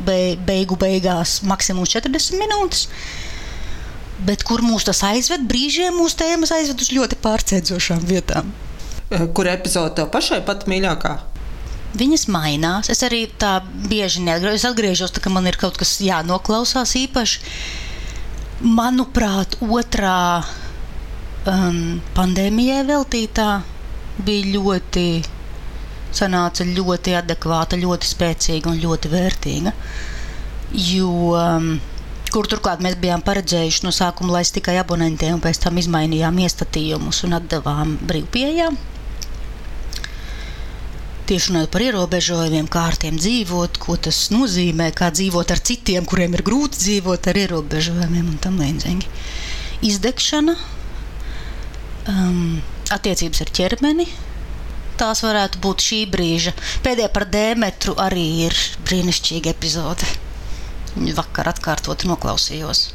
[0.07, 2.87] be, beigu beigās, maksimums 40 minūtes.
[4.23, 5.49] Bet kur mūs tas aizved?
[5.51, 8.53] Brīžiem mūsu tēmas aizved uz ļoti pārsteidzošām vietām.
[9.11, 11.17] Eh, kur epizode tev pašai pat mīļākā?
[11.99, 12.89] Viņas mainās.
[12.93, 13.59] Es arī tā
[13.91, 14.63] bieži neatgriežos.
[14.63, 17.43] Es atgriežos, tā, ka man ir kaut kas jānoklausās īpaši
[18.62, 20.42] manuprāt, otrā
[21.51, 23.48] um, pandēmijai veltītā
[24.22, 25.07] bija ļoti,
[26.14, 29.75] sanāca ļoti adekvāta, ļoti spēcīga un ļoti vērtīga.
[30.72, 31.75] Jo, um,
[32.33, 37.25] kur turklāt mēs bijām paredzējuši no sākuma laist tikai abonentiem, un pēc tam izmainījām iestatījumus
[37.27, 38.79] un atdevām brīvpieejām
[41.33, 46.05] tieši runājot par ierobežojumiem, kā ar tiem dzīvot, ko tas nozīmē, kā dzīvot ar citiem,
[46.09, 49.09] kuriem ir grūti dzīvot ar ierobežojumiem un tam līdzīgi.
[49.88, 50.55] Izdegšana,
[52.12, 52.59] um,
[52.92, 54.07] attiecības ar ķermeni.
[55.01, 56.53] Tās varētu būt šī brīža.
[56.85, 60.11] Pēdējā par Dēmetru arī ir brīnišķīga epizode.
[61.16, 62.90] Vakar atkārtot noklausījos.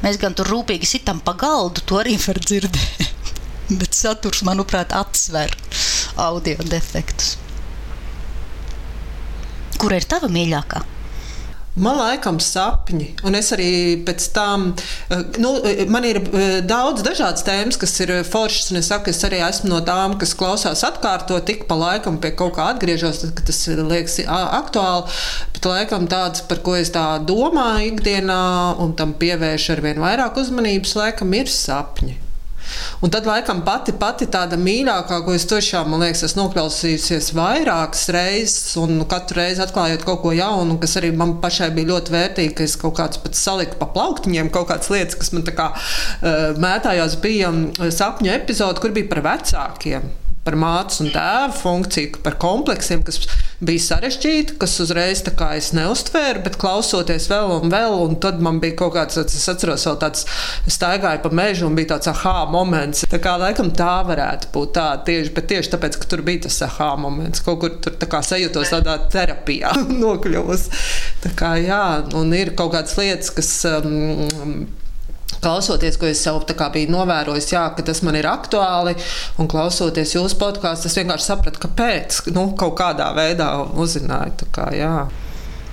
[0.00, 3.04] Mēs gan tur rūpīgi sitam pa galdu, to arī var dzirdēt.
[3.82, 5.52] Bet saturs, manuprāt, atsver
[6.16, 7.36] audio defektus.
[9.80, 10.82] Kura ir tava mīļākā?
[11.80, 13.70] Man laikam sapņi, un es arī
[14.04, 14.74] pēc tam,
[15.08, 19.08] eh, nu, eh, man ir eh, daudz dažādas tēmas, kas ir foršas, un es saku,
[19.14, 23.22] es arī esmu no tām, kas klausās atkārtot, tik pa laikam pie kaut kā atgriežos,
[23.22, 25.20] tad, kad tas liekas aktuāli,
[25.54, 28.42] bet laikam tāds, par ko es tā domāju ikdienā,
[28.82, 32.29] un tam pievēršu ar vien vairāk uzmanības, laikam ir sapņi.
[33.04, 38.06] Un tad, laikam, pati, pati tāda mīļākā, ko es tiešām, man liekas, esmu noklausījusies vairākas
[38.14, 42.54] reizes, un katru reizi atklājot kaut ko jaunu, kas arī man pašai bija ļoti vērtīgi,
[42.58, 45.70] ka es kaut kāds pat saliku pa plauktiņiem, kaut kādas lietas, kas man tā kā
[45.74, 47.52] uh, mētājās, bija
[47.92, 50.10] sapņu epizode, kur bija par vecākiem
[50.44, 53.20] par mātes un tēva funkciju, par kompleksiem, kas
[53.64, 58.40] bija sarežģīti, kas uzreiz tā kā es neustvēru, bet klausoties vēl un vēl, un tad
[58.44, 60.24] man bija kaut kāds, es atceros, vēl tāds
[60.70, 63.04] staigāju pa mežu un bija tāds aha moments.
[63.10, 66.60] Tā kā laikam tā varētu būt tā tieši, bet tieši tāpēc, ka tur bija tas
[66.66, 70.68] aha moments, kaut kur tur tā kā sajūtos tādā terapijā nokļuvus.
[71.24, 71.84] Tā kā jā,
[72.16, 73.52] un ir kaut kādas lietas, kas.
[73.68, 74.68] Um,
[75.42, 78.96] klausoties, ko es sev biju novērojis, jā, ka tas man ir aktuāli,
[79.38, 82.22] un klausoties jūsu podkāstu, es vienkārši sapratu, kāpēc.
[82.36, 83.50] Nu, kaut kādā veidā
[83.80, 84.48] uzzināju.
[84.54, 84.94] Kā, jā.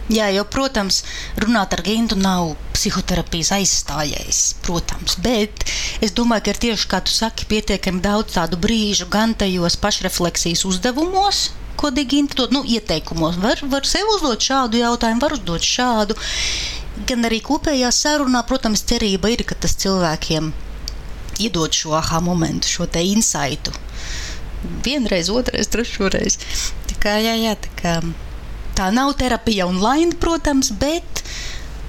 [0.07, 1.01] Jā, jo, protams,
[1.43, 5.65] runāt ar Gintu nav psihoterapijas aizstājējs, protams, bet
[5.99, 10.63] es domāju, ka ir tieši, kā tu saki, pietiekami daudz tādu brīžu gan tajos pašrefleksijas
[10.69, 13.35] uzdevumos, ko Digita dod, nu, ieteikumos.
[13.43, 16.15] Var, var sev uzdot šādu jautājumu, var uzdot šādu
[17.05, 20.53] gan arī kopējā sarunā, protams, cerība ir, ka tas cilvēkiem
[21.43, 23.73] iedod šo aha momentu, šo te insaitu.
[24.85, 26.39] Vienreiz, otrreiz, trešreiz.
[26.89, 27.93] Tā kā, jā, jā, tā, kā,
[28.77, 31.23] tā nav terapija online, protams, bet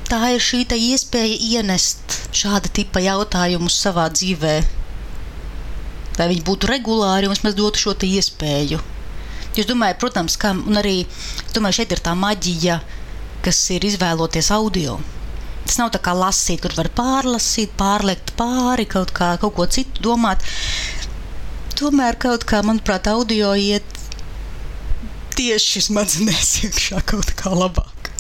[0.08, 4.54] tā ir šī iespēja ienest šāda tipa jautājumus savā dzīvē.
[6.18, 8.80] Lai viņi būtu regulāri un vismaz dotu šo iespēju.
[9.58, 11.02] Es domāju, protams, ka arī
[11.54, 12.78] domāju, šeit ir tā maģija,
[13.44, 14.98] kas ir izvēloties audio.
[15.68, 20.00] Tas nav tā kā lasīt, kur var pārlasīt, pārliekt pāri kaut, kā, kaut ko citu,
[20.06, 20.44] domāt.
[21.78, 23.98] Tomēr kaut kā, manuprāt, audio iet
[25.38, 28.10] tieši smadzenēs iekšā kaut kā labāk.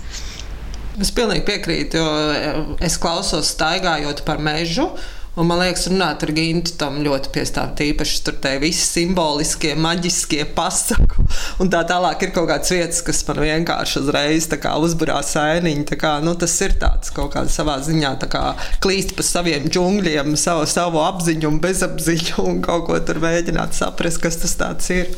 [0.98, 4.90] Es pilnīgi piekrītu, jo es klausos staigājot par mežu.
[5.38, 7.70] Un, man liekas, runāt ar Gintu tam ļoti piestāv.
[7.78, 11.22] Tīpaši tur tie visi simboliskie, maģiskie pasaku.
[11.62, 14.48] Un tā tālāk ir kaut kādas vietas, kas man vienkārši uzreiz
[14.88, 15.86] uzburā sēniņu.
[15.98, 18.42] Kā, nu, tas ir tāds kaut kādā savā ziņā kā,
[18.82, 24.22] klīst pa saviem džungļiem, savu, savu apziņu un bezapziņu un kaut ko tur mēģināt saprast,
[24.24, 25.14] kas tas ir.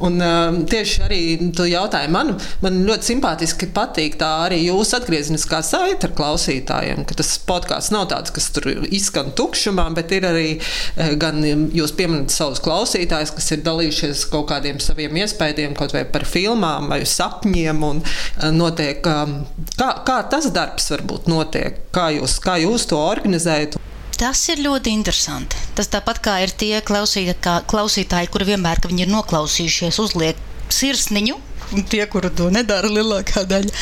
[0.00, 1.20] Un, um, tieši arī
[1.56, 2.32] tu jautāji man,
[2.64, 8.08] man ļoti simpātiski patīk tā arī jūsu atgriezeniskā saite ar klausītājiem, ka tas podkāsts nav
[8.12, 11.42] tāds, kas tur izskan tukšumā, bet ir arī eh, gan
[11.74, 16.90] jūs pieminat savus klausītājus, kas ir dalījušies kaut kādiem saviem iespējām, kaut vai par filmām
[16.92, 17.80] vai sapņiem.
[17.80, 19.40] Eh, notiek, um,
[19.78, 23.78] kā, kā tas darbs varbūt notiek, kā jūs, kā jūs to organizējat?
[24.20, 25.56] Tas ir ļoti interesanti.
[25.78, 31.38] Tas tāpat kā ir tie klausītāji, klausītāji kuri vienmēr, kad viņi ir noklausījušies, uzliek sirsniņu,
[31.76, 33.74] un tie, kuri to nedara, lielākā daļa.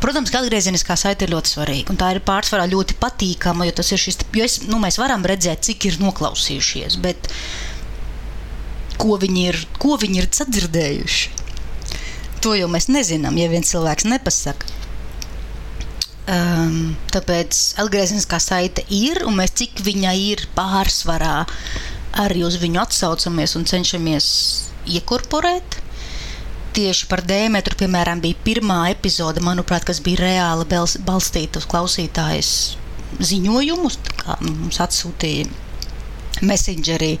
[0.00, 4.46] Protams, ka atgriezeniskā saite ir ļoti svarīga, tā ir pārsvarā ļoti patīkama, jo šis, jo
[4.46, 7.28] es, nu, mēs varam redzēt, cik ir noklausījušies, bet
[9.00, 11.38] ko viņi ir, ko viņi ir sadzirdējuši.
[12.40, 14.78] To jau mēs nezinām, ja viens cilvēks nepasaka.
[16.30, 21.42] Um, tāpēc atgriezeniskā saite ir, un mēs cik viņa ir pārsvarā,
[22.22, 24.28] arī uz viņu atsaucamies un cenšamies
[24.94, 25.79] iekorporēt.
[26.76, 30.68] Tieši par dēmetru, piemēram, bija pirmā epizode, manuprāt, kas bija reāli
[31.06, 32.52] balstīta uz klausītājas
[33.30, 35.48] ziņojumus, kā mums atsūtīja
[36.46, 37.16] Messengerī.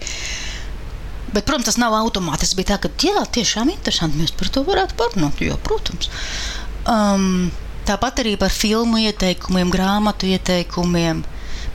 [1.30, 2.46] Bet, protams, tas nav automātiski.
[2.46, 6.10] Tas bija tā, ka, jā, tiešām interesanti, mēs par to varētu parunāt, jo, protams.
[6.86, 7.50] Um,
[7.90, 11.24] Tāpat arī par filmu ieteikumiem, grāmatu ieteikumiem.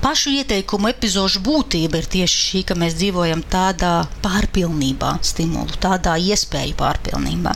[0.05, 6.75] Pašu ieteikumu epizodu būtība ir tieši šī, ka mēs dzīvojam tādā pārpilnībā, stimulu, tādā iespēju
[6.77, 7.55] pārpilnībā.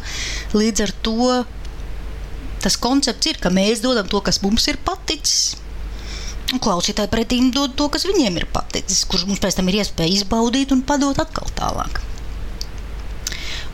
[0.57, 1.27] Līdz ar to
[2.63, 5.59] tas koncepts ir, ka mēs dodam to, kas mums ir paticis.
[6.49, 10.73] Klausītāji pretī dod to, kas viņiem ir paticis, kurš mums pēc tam ir iespēja izbaudīt
[10.73, 12.01] un padot atkal tālāk.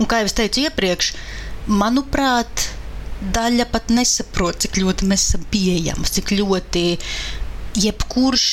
[0.03, 1.13] Un kā jau es teicu iepriekš,
[1.71, 2.67] manuprāt,
[3.39, 6.83] daļa pat nesaprot, cik ļoti mēs esam pieejami, cik ļoti
[7.75, 8.49] jebkurš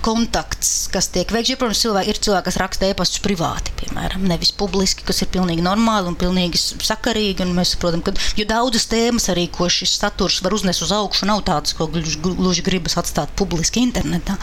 [0.00, 1.52] kontakts, kas tiek veikts.
[1.52, 5.64] Ja, protams, cilvēki, ir cilvēki, kas raksta e-pastus privāti, piemēram, nevis publiski, kas ir pilnīgi
[5.64, 7.44] normāli un pilnīgi sakarīgi.
[7.44, 8.14] Un mēs saprotam, ka
[8.48, 12.66] daudzas tēmas, arī ko šis saturs var uznest uz augšu, nav tādas, ko gluži, gluži
[12.66, 14.38] gribas atstāt publiski internetā.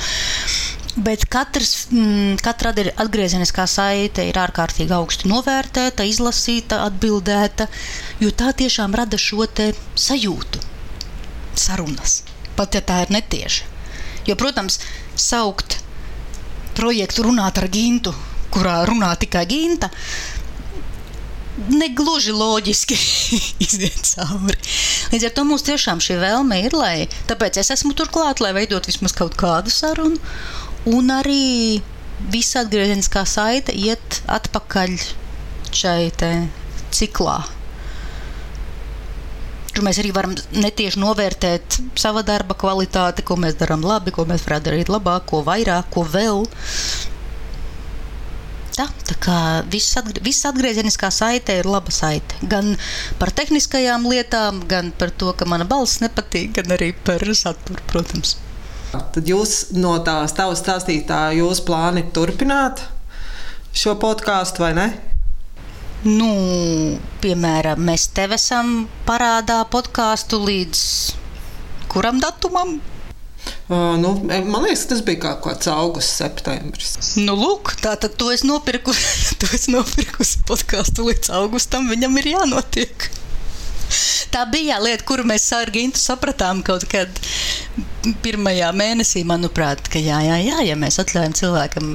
[0.97, 7.67] Bet katrs, mm, katra atgriezeniskā saite ir ārkārtīgi augsti novērtēta, izlasīta, atbildēta,
[8.23, 10.63] jo tā tiešām rada šo sajūtu,
[11.53, 12.23] sarunas,
[12.57, 13.76] pat ja tā ir netieša.
[14.27, 14.79] Jo, protams,
[15.15, 15.79] saukt
[16.77, 18.13] projektu runāt ar gintu,
[18.53, 19.89] kurā runā tikai ginta,
[21.71, 22.97] negluži loģiski
[23.65, 24.57] iziet cauri.
[25.13, 28.89] Līdz ar to mums tiešām šī vēlme ir, lai tāpēc es esmu turklāt, lai veidot
[28.89, 30.19] vismaz kaut kādu sarunu.
[30.87, 31.81] Un arī
[32.31, 34.95] visa atgriezeniskā saite iet atpakaļ
[35.75, 36.11] šai
[36.95, 37.41] ciklā.
[39.77, 44.41] Tur mēs arī varam netieši novērtēt sava darba kvalitāti, ko mēs darām labi, ko mēs
[44.47, 46.39] varētu darīt labāk, ko vairāk, ko vēl.
[48.73, 49.35] Tā, tā kā
[49.69, 52.39] viss, atgr viss atgriezeniskā saite ir laba saite.
[52.49, 52.73] Gan
[53.21, 58.33] par tehniskajām lietām, gan par to, ka mana balss nepatīk, gan arī par saturu, protams.
[58.97, 62.81] Tad jūs no tās tavas stāstītā, jūs plāni turpināt
[63.77, 64.89] šo podkāstu vai ne?
[66.05, 66.29] Nu,
[67.23, 70.83] piemēram, mēs tev esam parādā podkāstu līdz
[71.97, 72.77] kuram datumam?
[73.67, 74.13] Uh, nu,
[74.45, 76.91] man liekas, tas bija kaut kāds augusts, septembris.
[77.19, 78.93] Nu, lūk, tā tad to es nopirku,
[79.41, 81.89] to es nopirku podkāstu līdz augustam.
[81.91, 83.07] Viņam ir jānotiek.
[84.31, 87.21] Tā bija lieta, kuru mēs ar Gintu sapratām kaut kad
[88.23, 91.93] pirmajā mēnesī, manuprāt, ka jā, jā, jā, ja mēs atļaujam cilvēkam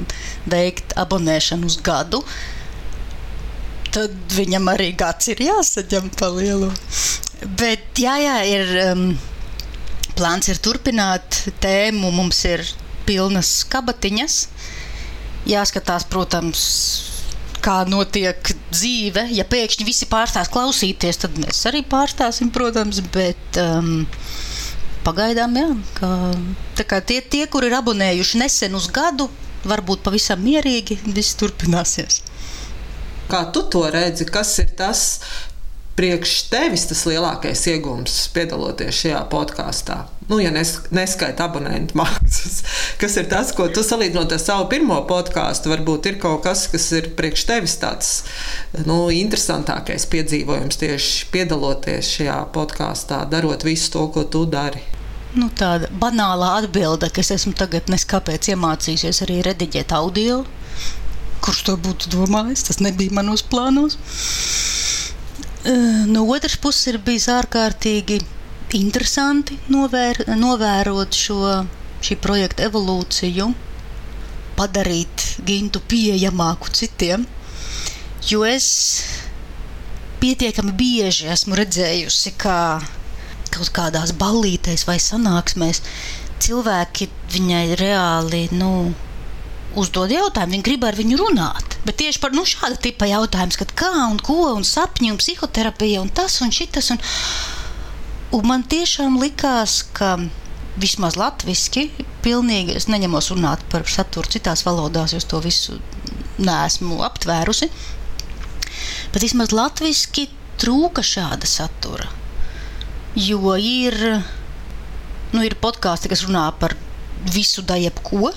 [0.49, 2.23] veikt abonēšanu uz gadu,
[3.93, 6.71] tad viņam arī gads ir jāsaņem pa lielu.
[7.59, 9.05] Bet jā, jā, ir um,
[10.17, 12.65] plāns ir turpināt tēmu, mums ir
[13.07, 14.37] pilnas kabatiņas.
[15.49, 16.63] Jāskatās, protams,
[17.63, 19.27] kā notiek dzīve.
[19.35, 24.05] Ja pēkšņi visi pārstās klausīties, tad mēs arī pārstāsim, protams, bet um,
[25.03, 25.69] pagaidām, jā,
[25.99, 29.29] ka, tie, tie, kur ir abonējuši nesen uz gadu,
[29.67, 32.21] varbūt pavisam mierīgi, viss turpināsies.
[33.33, 35.03] Kā tu to redzi, kas ir tas,
[35.97, 40.03] priekš tevis tas lielākais iegūms piedaloties šajā podkāstā?
[40.29, 42.61] Nu, ja nes, neskaita abonentu maksas,
[43.01, 46.87] kas ir tas, ko tu salīdzinot ar savu pirmo podkāstu, varbūt ir kaut kas, kas
[46.95, 48.13] ir priekš tevis tāds
[48.85, 54.85] nu, interesantākais piedzīvojums tieši piedaloties šajā podkāstā, darot visu to, ko tu dari.
[55.33, 60.43] nu, tāda banāla atbilde, ka es esmu tagad neskapēc iemācījusies arī rediģēt audio.
[61.43, 62.63] Kurš to būtu domājis?
[62.69, 63.97] Tas nebija manos plānos.
[66.11, 68.19] No otras puses, ir bijis ārkārtīgi
[68.75, 71.37] interesanti novēr, novērot šo,
[72.03, 73.51] šī projekta evolūciju,
[74.57, 77.27] padarīt gintu pieejamāku citiem.
[78.27, 78.67] Jo es
[80.23, 82.59] pietiekami bieži esmu redzējusi, kā
[83.53, 85.83] kaut kādās ballītēs vai sanāksmēs
[86.43, 88.71] cilvēki viņai reāli nu,
[89.79, 91.77] uzdod jautājumu, viņi grib ar viņu runāt.
[91.87, 96.11] Bet tieši par nu, šādu tipu jautājumu, kā un ko, un sapņu, un psihoterapija, un
[96.13, 96.91] tas un šis.
[96.93, 97.01] Un,
[98.37, 100.15] un man tiešām likās, ka
[100.79, 101.87] vismaz latviešu,
[102.25, 105.77] pilnīgi es neņemos runāt par saturu citās valodās, jo to visu
[106.41, 107.69] neesmu aptvērusi.
[109.13, 110.29] Bet vismaz latviešu
[110.61, 112.07] trūka šāda satura.
[113.17, 113.97] Jo ir,
[115.33, 116.73] nu, ir podkāsti, kas runā par
[117.31, 118.31] visu, da jebko,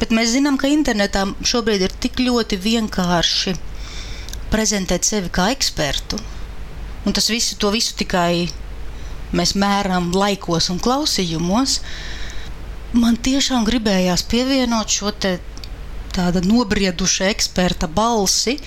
[0.00, 3.54] bet mēs zinām, ka internetā šobrīd ir tik ļoti vienkārši
[4.52, 6.20] prezentēt sevi kā ekspertu.
[7.06, 8.48] Un tas visu, to visu tikai
[9.34, 11.80] mēs mēram laikos un klausījumos.
[12.92, 15.14] Man tiešām gribējās pievienot šo
[16.12, 18.58] tādu nobriedušu eksperta balsi,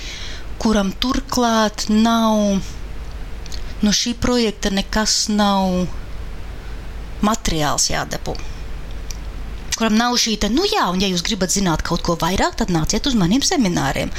[0.60, 2.58] kuram turklāt nav
[3.86, 5.86] no šī projekta nekas nav
[7.26, 8.34] materiāls jādabū.
[9.76, 12.74] Kuram nav šī tā, nu jā, un ja jūs gribat zināt kaut ko vairāk, tad
[12.74, 14.14] nāciet uz maniem semināriem.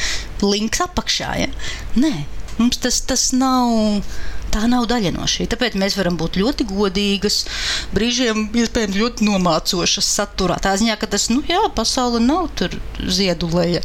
[0.44, 1.30] Links apakšā.
[1.40, 1.50] Ja?
[1.96, 2.12] Nē,
[2.60, 4.02] mums tas, tas nav.
[4.54, 5.48] Tā nav daļa no šī.
[5.52, 7.42] Tāpēc mēs varam būt ļoti godīgas,
[7.92, 10.56] brīžiem iespējams ļoti nomācošas saturā.
[10.62, 13.82] Tā ziņā, ka tas, nu jā, pasaule nav tur ziedu leja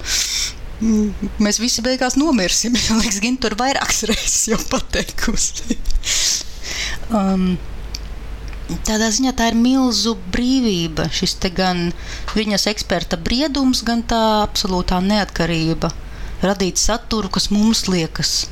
[0.82, 2.76] mēs visi beigās nomirsim.
[3.00, 5.78] Liekas, gan tur vairākas reizes jau pateikusi.
[7.18, 7.54] um,
[8.88, 11.10] Tādā ziņā tā ir milzu brīvība.
[11.12, 11.92] Šis gan
[12.36, 15.92] viņas eksperta briedums, gan tā absolūtā neatkarība.
[16.42, 18.48] Radīt saturu, kas mums liekas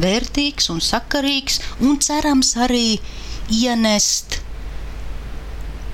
[0.00, 3.00] vērtīgs un sakarīgs, un cerams arī
[3.50, 4.40] ienest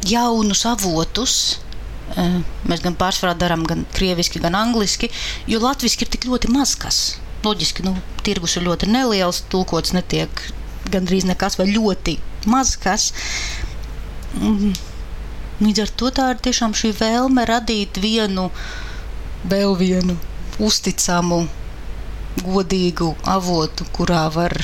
[0.07, 1.41] jaunus avotus
[2.19, 5.11] Eh, mēs gan pārsvarā darām gan krieviski, gan angliski,
[5.47, 6.99] jo latviešu ir tik ļoti maz kas.
[7.45, 7.95] Loģiski, nu,
[8.27, 10.43] tirgus ir ļoti neliels, tulkots netiek
[10.91, 12.17] gandrīz nekas vai ļoti
[12.51, 13.13] maz kas.
[15.61, 18.49] Līdz ar to tā ir tiešām šī vēlme radīt vienu,
[19.51, 20.17] vēl vienu
[20.61, 21.43] uzticamu,
[22.45, 24.55] godīgu avotu, kurā var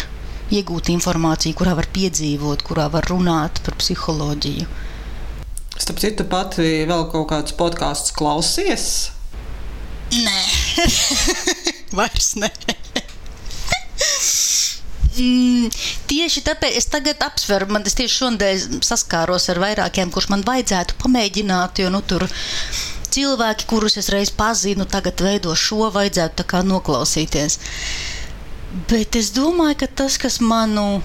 [0.54, 4.68] iegūt informāciju, kurā var piedzīvot, kurā var runāt par psiholoģiju.
[5.76, 8.86] Starp citu, pati vēl kaut kādus podkāstus klausies?
[10.14, 10.40] Nē,
[11.98, 12.52] vairs nē.
[15.16, 15.70] Mm,
[16.10, 20.98] tieši tāpēc es tagad apsveru, man tas tieši šodien saskāros ar vairākiem, kurus man vajadzētu
[21.00, 22.26] pamēģināt, jo nu, tur
[23.16, 27.58] cilvēki, kurus es reiz pazinu, tagad veido šo, vajadzētu tā kā noklausīties.
[28.90, 31.00] Bet es domāju, ka tas, kas manu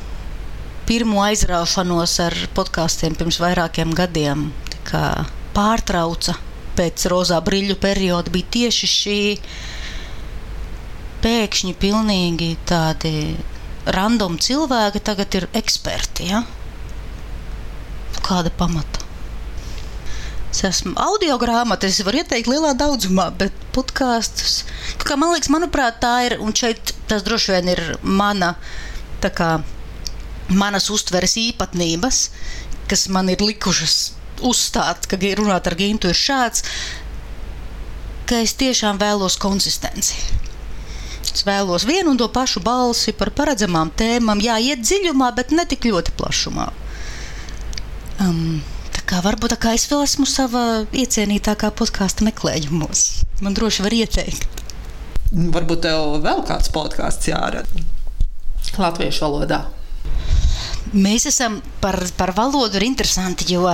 [0.90, 4.50] pirmo aizraušanos ar podkāstiem pirms vairākiem gadiem
[5.56, 6.36] pārtrauca
[6.76, 9.22] pēc rozā brīļu perioda, bija tieši šī
[11.24, 13.14] pēkšņi pilnīgi tādi
[13.86, 16.30] random cilvēki tagad ir eksperti.
[16.32, 16.44] Ja?
[18.22, 19.02] Kāda pamata?
[20.52, 24.66] Es esmu audio grāmata, es varu ieteikt lielā daudzumā, bet podkāstus.
[25.16, 28.56] Man liekas, manuprāt, tā ir, un šeit tas droši vien ir mana,
[29.24, 29.52] kā
[30.52, 32.20] manas uztveres īpatnības,
[32.92, 33.96] kas man ir likušas
[34.44, 36.66] uzstāt, ka runāt ar Gintu ir šāds,
[38.28, 40.20] ka es tiešām vēlos konsistenci.
[41.32, 45.64] Es vēlos vienu un to pašu balsi par paredzamām tēmām, jā, iet dziļumā, bet ne
[45.70, 46.68] tik ļoti plašumā.
[48.22, 48.60] Um,
[48.92, 53.06] tā kā varbūt tā kā es vēl esmu savā iecienītākā podkāstu meklējumos.
[53.42, 54.62] Man droši var ieteikt.
[55.32, 57.86] Varbūt tev vēl kāds podkāsts jārada
[58.78, 59.62] latviešu valodā.
[60.92, 63.70] Mēs esam par, par valodu ir interesanti, jo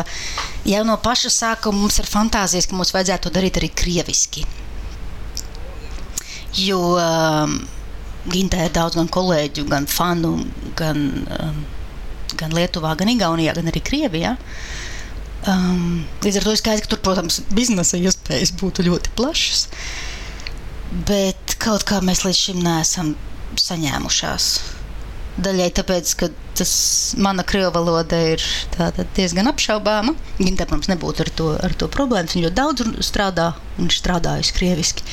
[0.67, 4.45] jau no paša sākuma mums ir fantāzijas, ka mums vajadzētu to darīt arī krieviski.
[6.57, 7.57] Jo um,
[8.27, 10.33] Gintē ir daudz gan kolēģu, gan fanu,
[10.79, 11.03] gan,
[11.37, 11.59] um,
[12.39, 14.35] gan Lietuvā, gan Igaunijā, gan arī Krievijā.
[15.47, 19.67] Um, līdz ar to ir skaidrs, ka tur, protams, biznesa iespējas būtu ļoti plašas.
[21.07, 23.13] Bet kaut kā mēs līdz šim neesam
[23.61, 24.49] saņēmušās.
[25.37, 26.71] Daļai tāpēc, ka tas
[27.21, 28.43] mana krievu valoda ir
[29.15, 30.15] diezgan apšaubāma.
[30.39, 32.33] Viņa, protams, nebūtu ar to, ar to problēmas.
[32.33, 35.05] Viņa ļoti daudz strādā un strādājusi krieviski.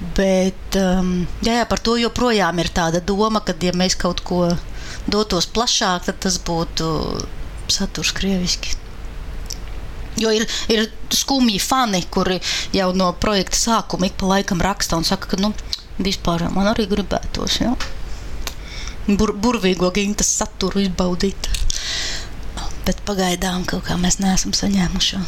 [0.00, 4.46] Bet um, jā, jā, par to joprojām ir tāda doma, ka, ja mēs kaut ko
[5.10, 6.88] dotos plašāk, tad tas būtu
[7.70, 8.76] saturs krieviski.
[10.20, 12.40] Jo ir, ir skumji fani, kuri
[12.76, 15.52] jau no projekta sākuma ik pa laikam raksta un saka, ka nu,
[16.00, 17.60] vispār man arī gribētos.
[17.60, 17.76] Ja?
[19.06, 21.52] Bur, burvīgo gintas saturu izbaudīt.
[22.88, 25.22] Bet pagaidām kaut kā mēs neesam saņēmuši.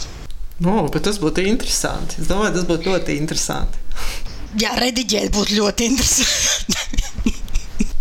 [0.65, 2.23] No, bet tas būtu interesanti.
[2.23, 3.81] Es domāju, tas būtu ļoti interesanti.
[4.61, 7.35] Jā, rediģēt būtu ļoti interesanti.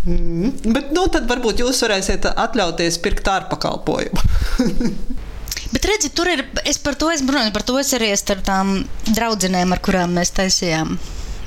[0.10, 4.26] mm, bet nu, tad varbūt jūs varēsiet atļauties pirkt ārpakalpojumu.
[5.72, 8.74] Bet redzi, tur ir, es par to esmu runājis, par to es arī ar tām
[9.08, 10.97] draudzenēm, ar kurām mēs taisījām.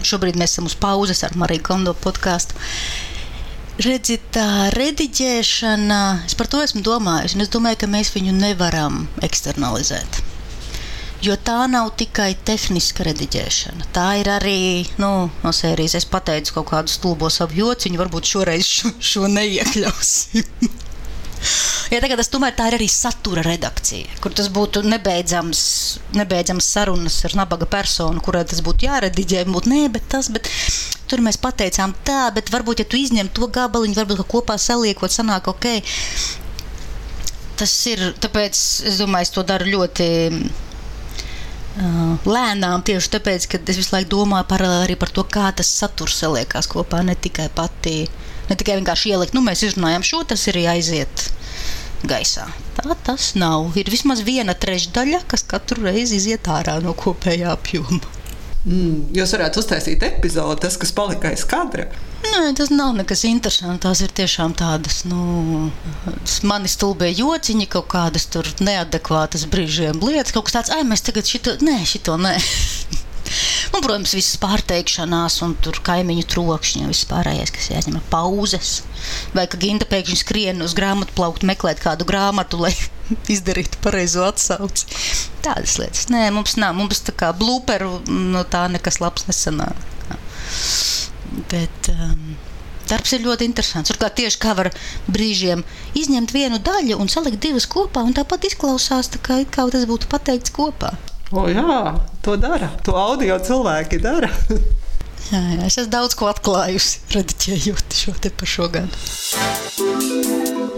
[0.04, 2.56] Šobrīd mēs esam uz pauzes ar Mariju Kondo podkāstu.
[3.84, 9.02] Redzi, tā rediģēšana, es par to esmu domājis, un es domāju, ka mēs viņu nevaram
[9.26, 10.22] eksternalizēt.
[11.24, 13.86] Jo tā nav tikai tehniska rediģēšana.
[13.96, 14.58] Tā ir arī
[15.00, 15.94] nu, no sērijas.
[16.02, 20.74] Es pateicu kaut kādu stulbo savu jociņu, varbūt šoreiz šo, šo neiekļausim.
[21.92, 25.60] Ja tagad tas tomēr ir arī satura redakcija, kur tas būtu nebeidzams,
[26.16, 30.48] nebeidzams sarunas ar nabaga personu, kurai tas būtu jārediģē, būtu nē, bet tas, bet
[31.10, 35.52] tur mēs pateicām tā, bet varbūt, ja tu izņem to gabaliņu, varbūt kopā saliekot, sanāk
[35.52, 35.68] ok.
[37.60, 40.08] Tas ir, tāpēc es domāju, es to daru ļoti
[41.74, 46.20] lēnām, tieši tāpēc, ka es visu laiku domāju paralēli arī par to, kā tas saturs
[46.22, 48.04] saliekās kopā, ne tikai pati
[48.48, 51.28] Ne tikai vienkārši ielikt, nu, mēs izrunājam šo, tas ir jāiziet
[52.04, 52.46] gaisā.
[52.76, 53.72] Tā tas nav.
[53.80, 58.02] Ir vismaz viena trešdaļa, kas katru reizi iziet ārā no kopējā apjoma.
[58.64, 61.88] Mm, jūs varētu uztaisīt epizodi, tas, kas palika aiz kadra.
[62.24, 63.82] Nē, tas nav nekas interesants.
[63.84, 65.68] Tās ir tiešām tādas, nu,
[66.48, 71.28] mani stulbē jociņi, kaut kādas tur neadekvātas brīžiem lietas, kaut kas tāds, ai, mēs tagad
[71.28, 72.32] šito, nē, šito nē.
[73.74, 78.74] Un, protams, visas pārteikšanās, un tur kaimiņu trokšņi, viss pārējais, kas jāņem pauzes.
[79.36, 82.72] Vai ka Ginta pēkšņi skrien uz grāmatu plauktu meklēt kādu grāmatu, lai
[83.34, 84.88] izdarītu pareizo atsauci.
[85.44, 86.08] Tādas lietas.
[86.14, 89.90] Nē, mums nav, mums tā kā blūperu no tā nekas labs nesanāk.
[91.50, 92.34] Bet, um,
[92.84, 93.88] Darbs ir ļoti interesants.
[93.88, 94.68] Turklāt tieši kā var
[95.08, 95.62] brīžiem
[95.96, 100.10] izņemt vienu daļu un salikt divas kopā, un tāpat izklausās, tā kā, kā tas būtu
[100.12, 100.92] pateikts kopā.
[101.32, 102.68] O, jā, to dara.
[102.84, 104.28] To audio cilvēki dara.
[105.32, 109.00] jā, jā, es esmu daudz ko atklājusi, redzējot šo te par šo gadu.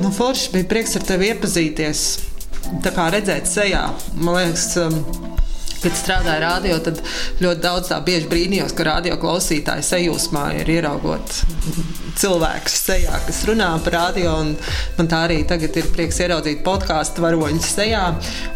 [0.00, 2.06] Nu, Forši bija prieks ar tevi iepazīties.
[2.82, 3.82] Tā kā redzēt sejā,
[4.14, 5.02] man liekas, um,
[5.82, 7.02] kad strādāju radio, tad
[7.42, 11.40] ļoti daudz tā bieži brīnījos, ka radio klausītāji sajūsmā ir ieraugot
[12.16, 14.36] cilvēku sejā, kas runā par radio.
[14.96, 18.04] Man tā arī tagad ir prieks ieraudzīt podkāstu varoņu sejā.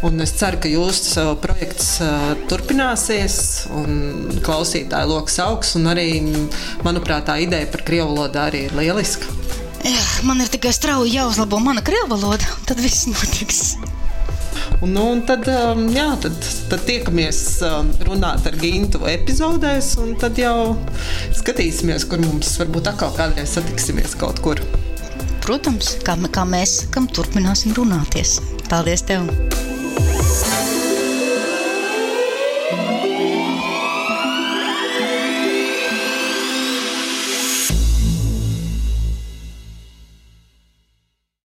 [0.06, 3.36] Un es ceru, ka jūsu projekts uh, turpināsies
[3.76, 5.76] un klausītāju lokus augs.
[5.80, 6.08] Un arī,
[6.86, 9.38] manuprāt, tā ideja par krievu valodu arī ir lieliska.
[9.80, 13.89] Jā, man ir tikai strauji jāuzlabo mana krievu valoda, tad viss notiks.
[14.80, 16.36] Un, nu, un tad, um, jā, tad,
[16.70, 20.76] tad tiekamies um, runāt ar Gintu epizodēs, un tad jau
[21.36, 24.62] skatīsimies, kur mums varbūt atkal kādreiz satiksimies kaut kur.
[25.44, 28.38] Protams, kā, kā mēs kam turpināsim runāties.
[28.70, 29.28] Paldies tev!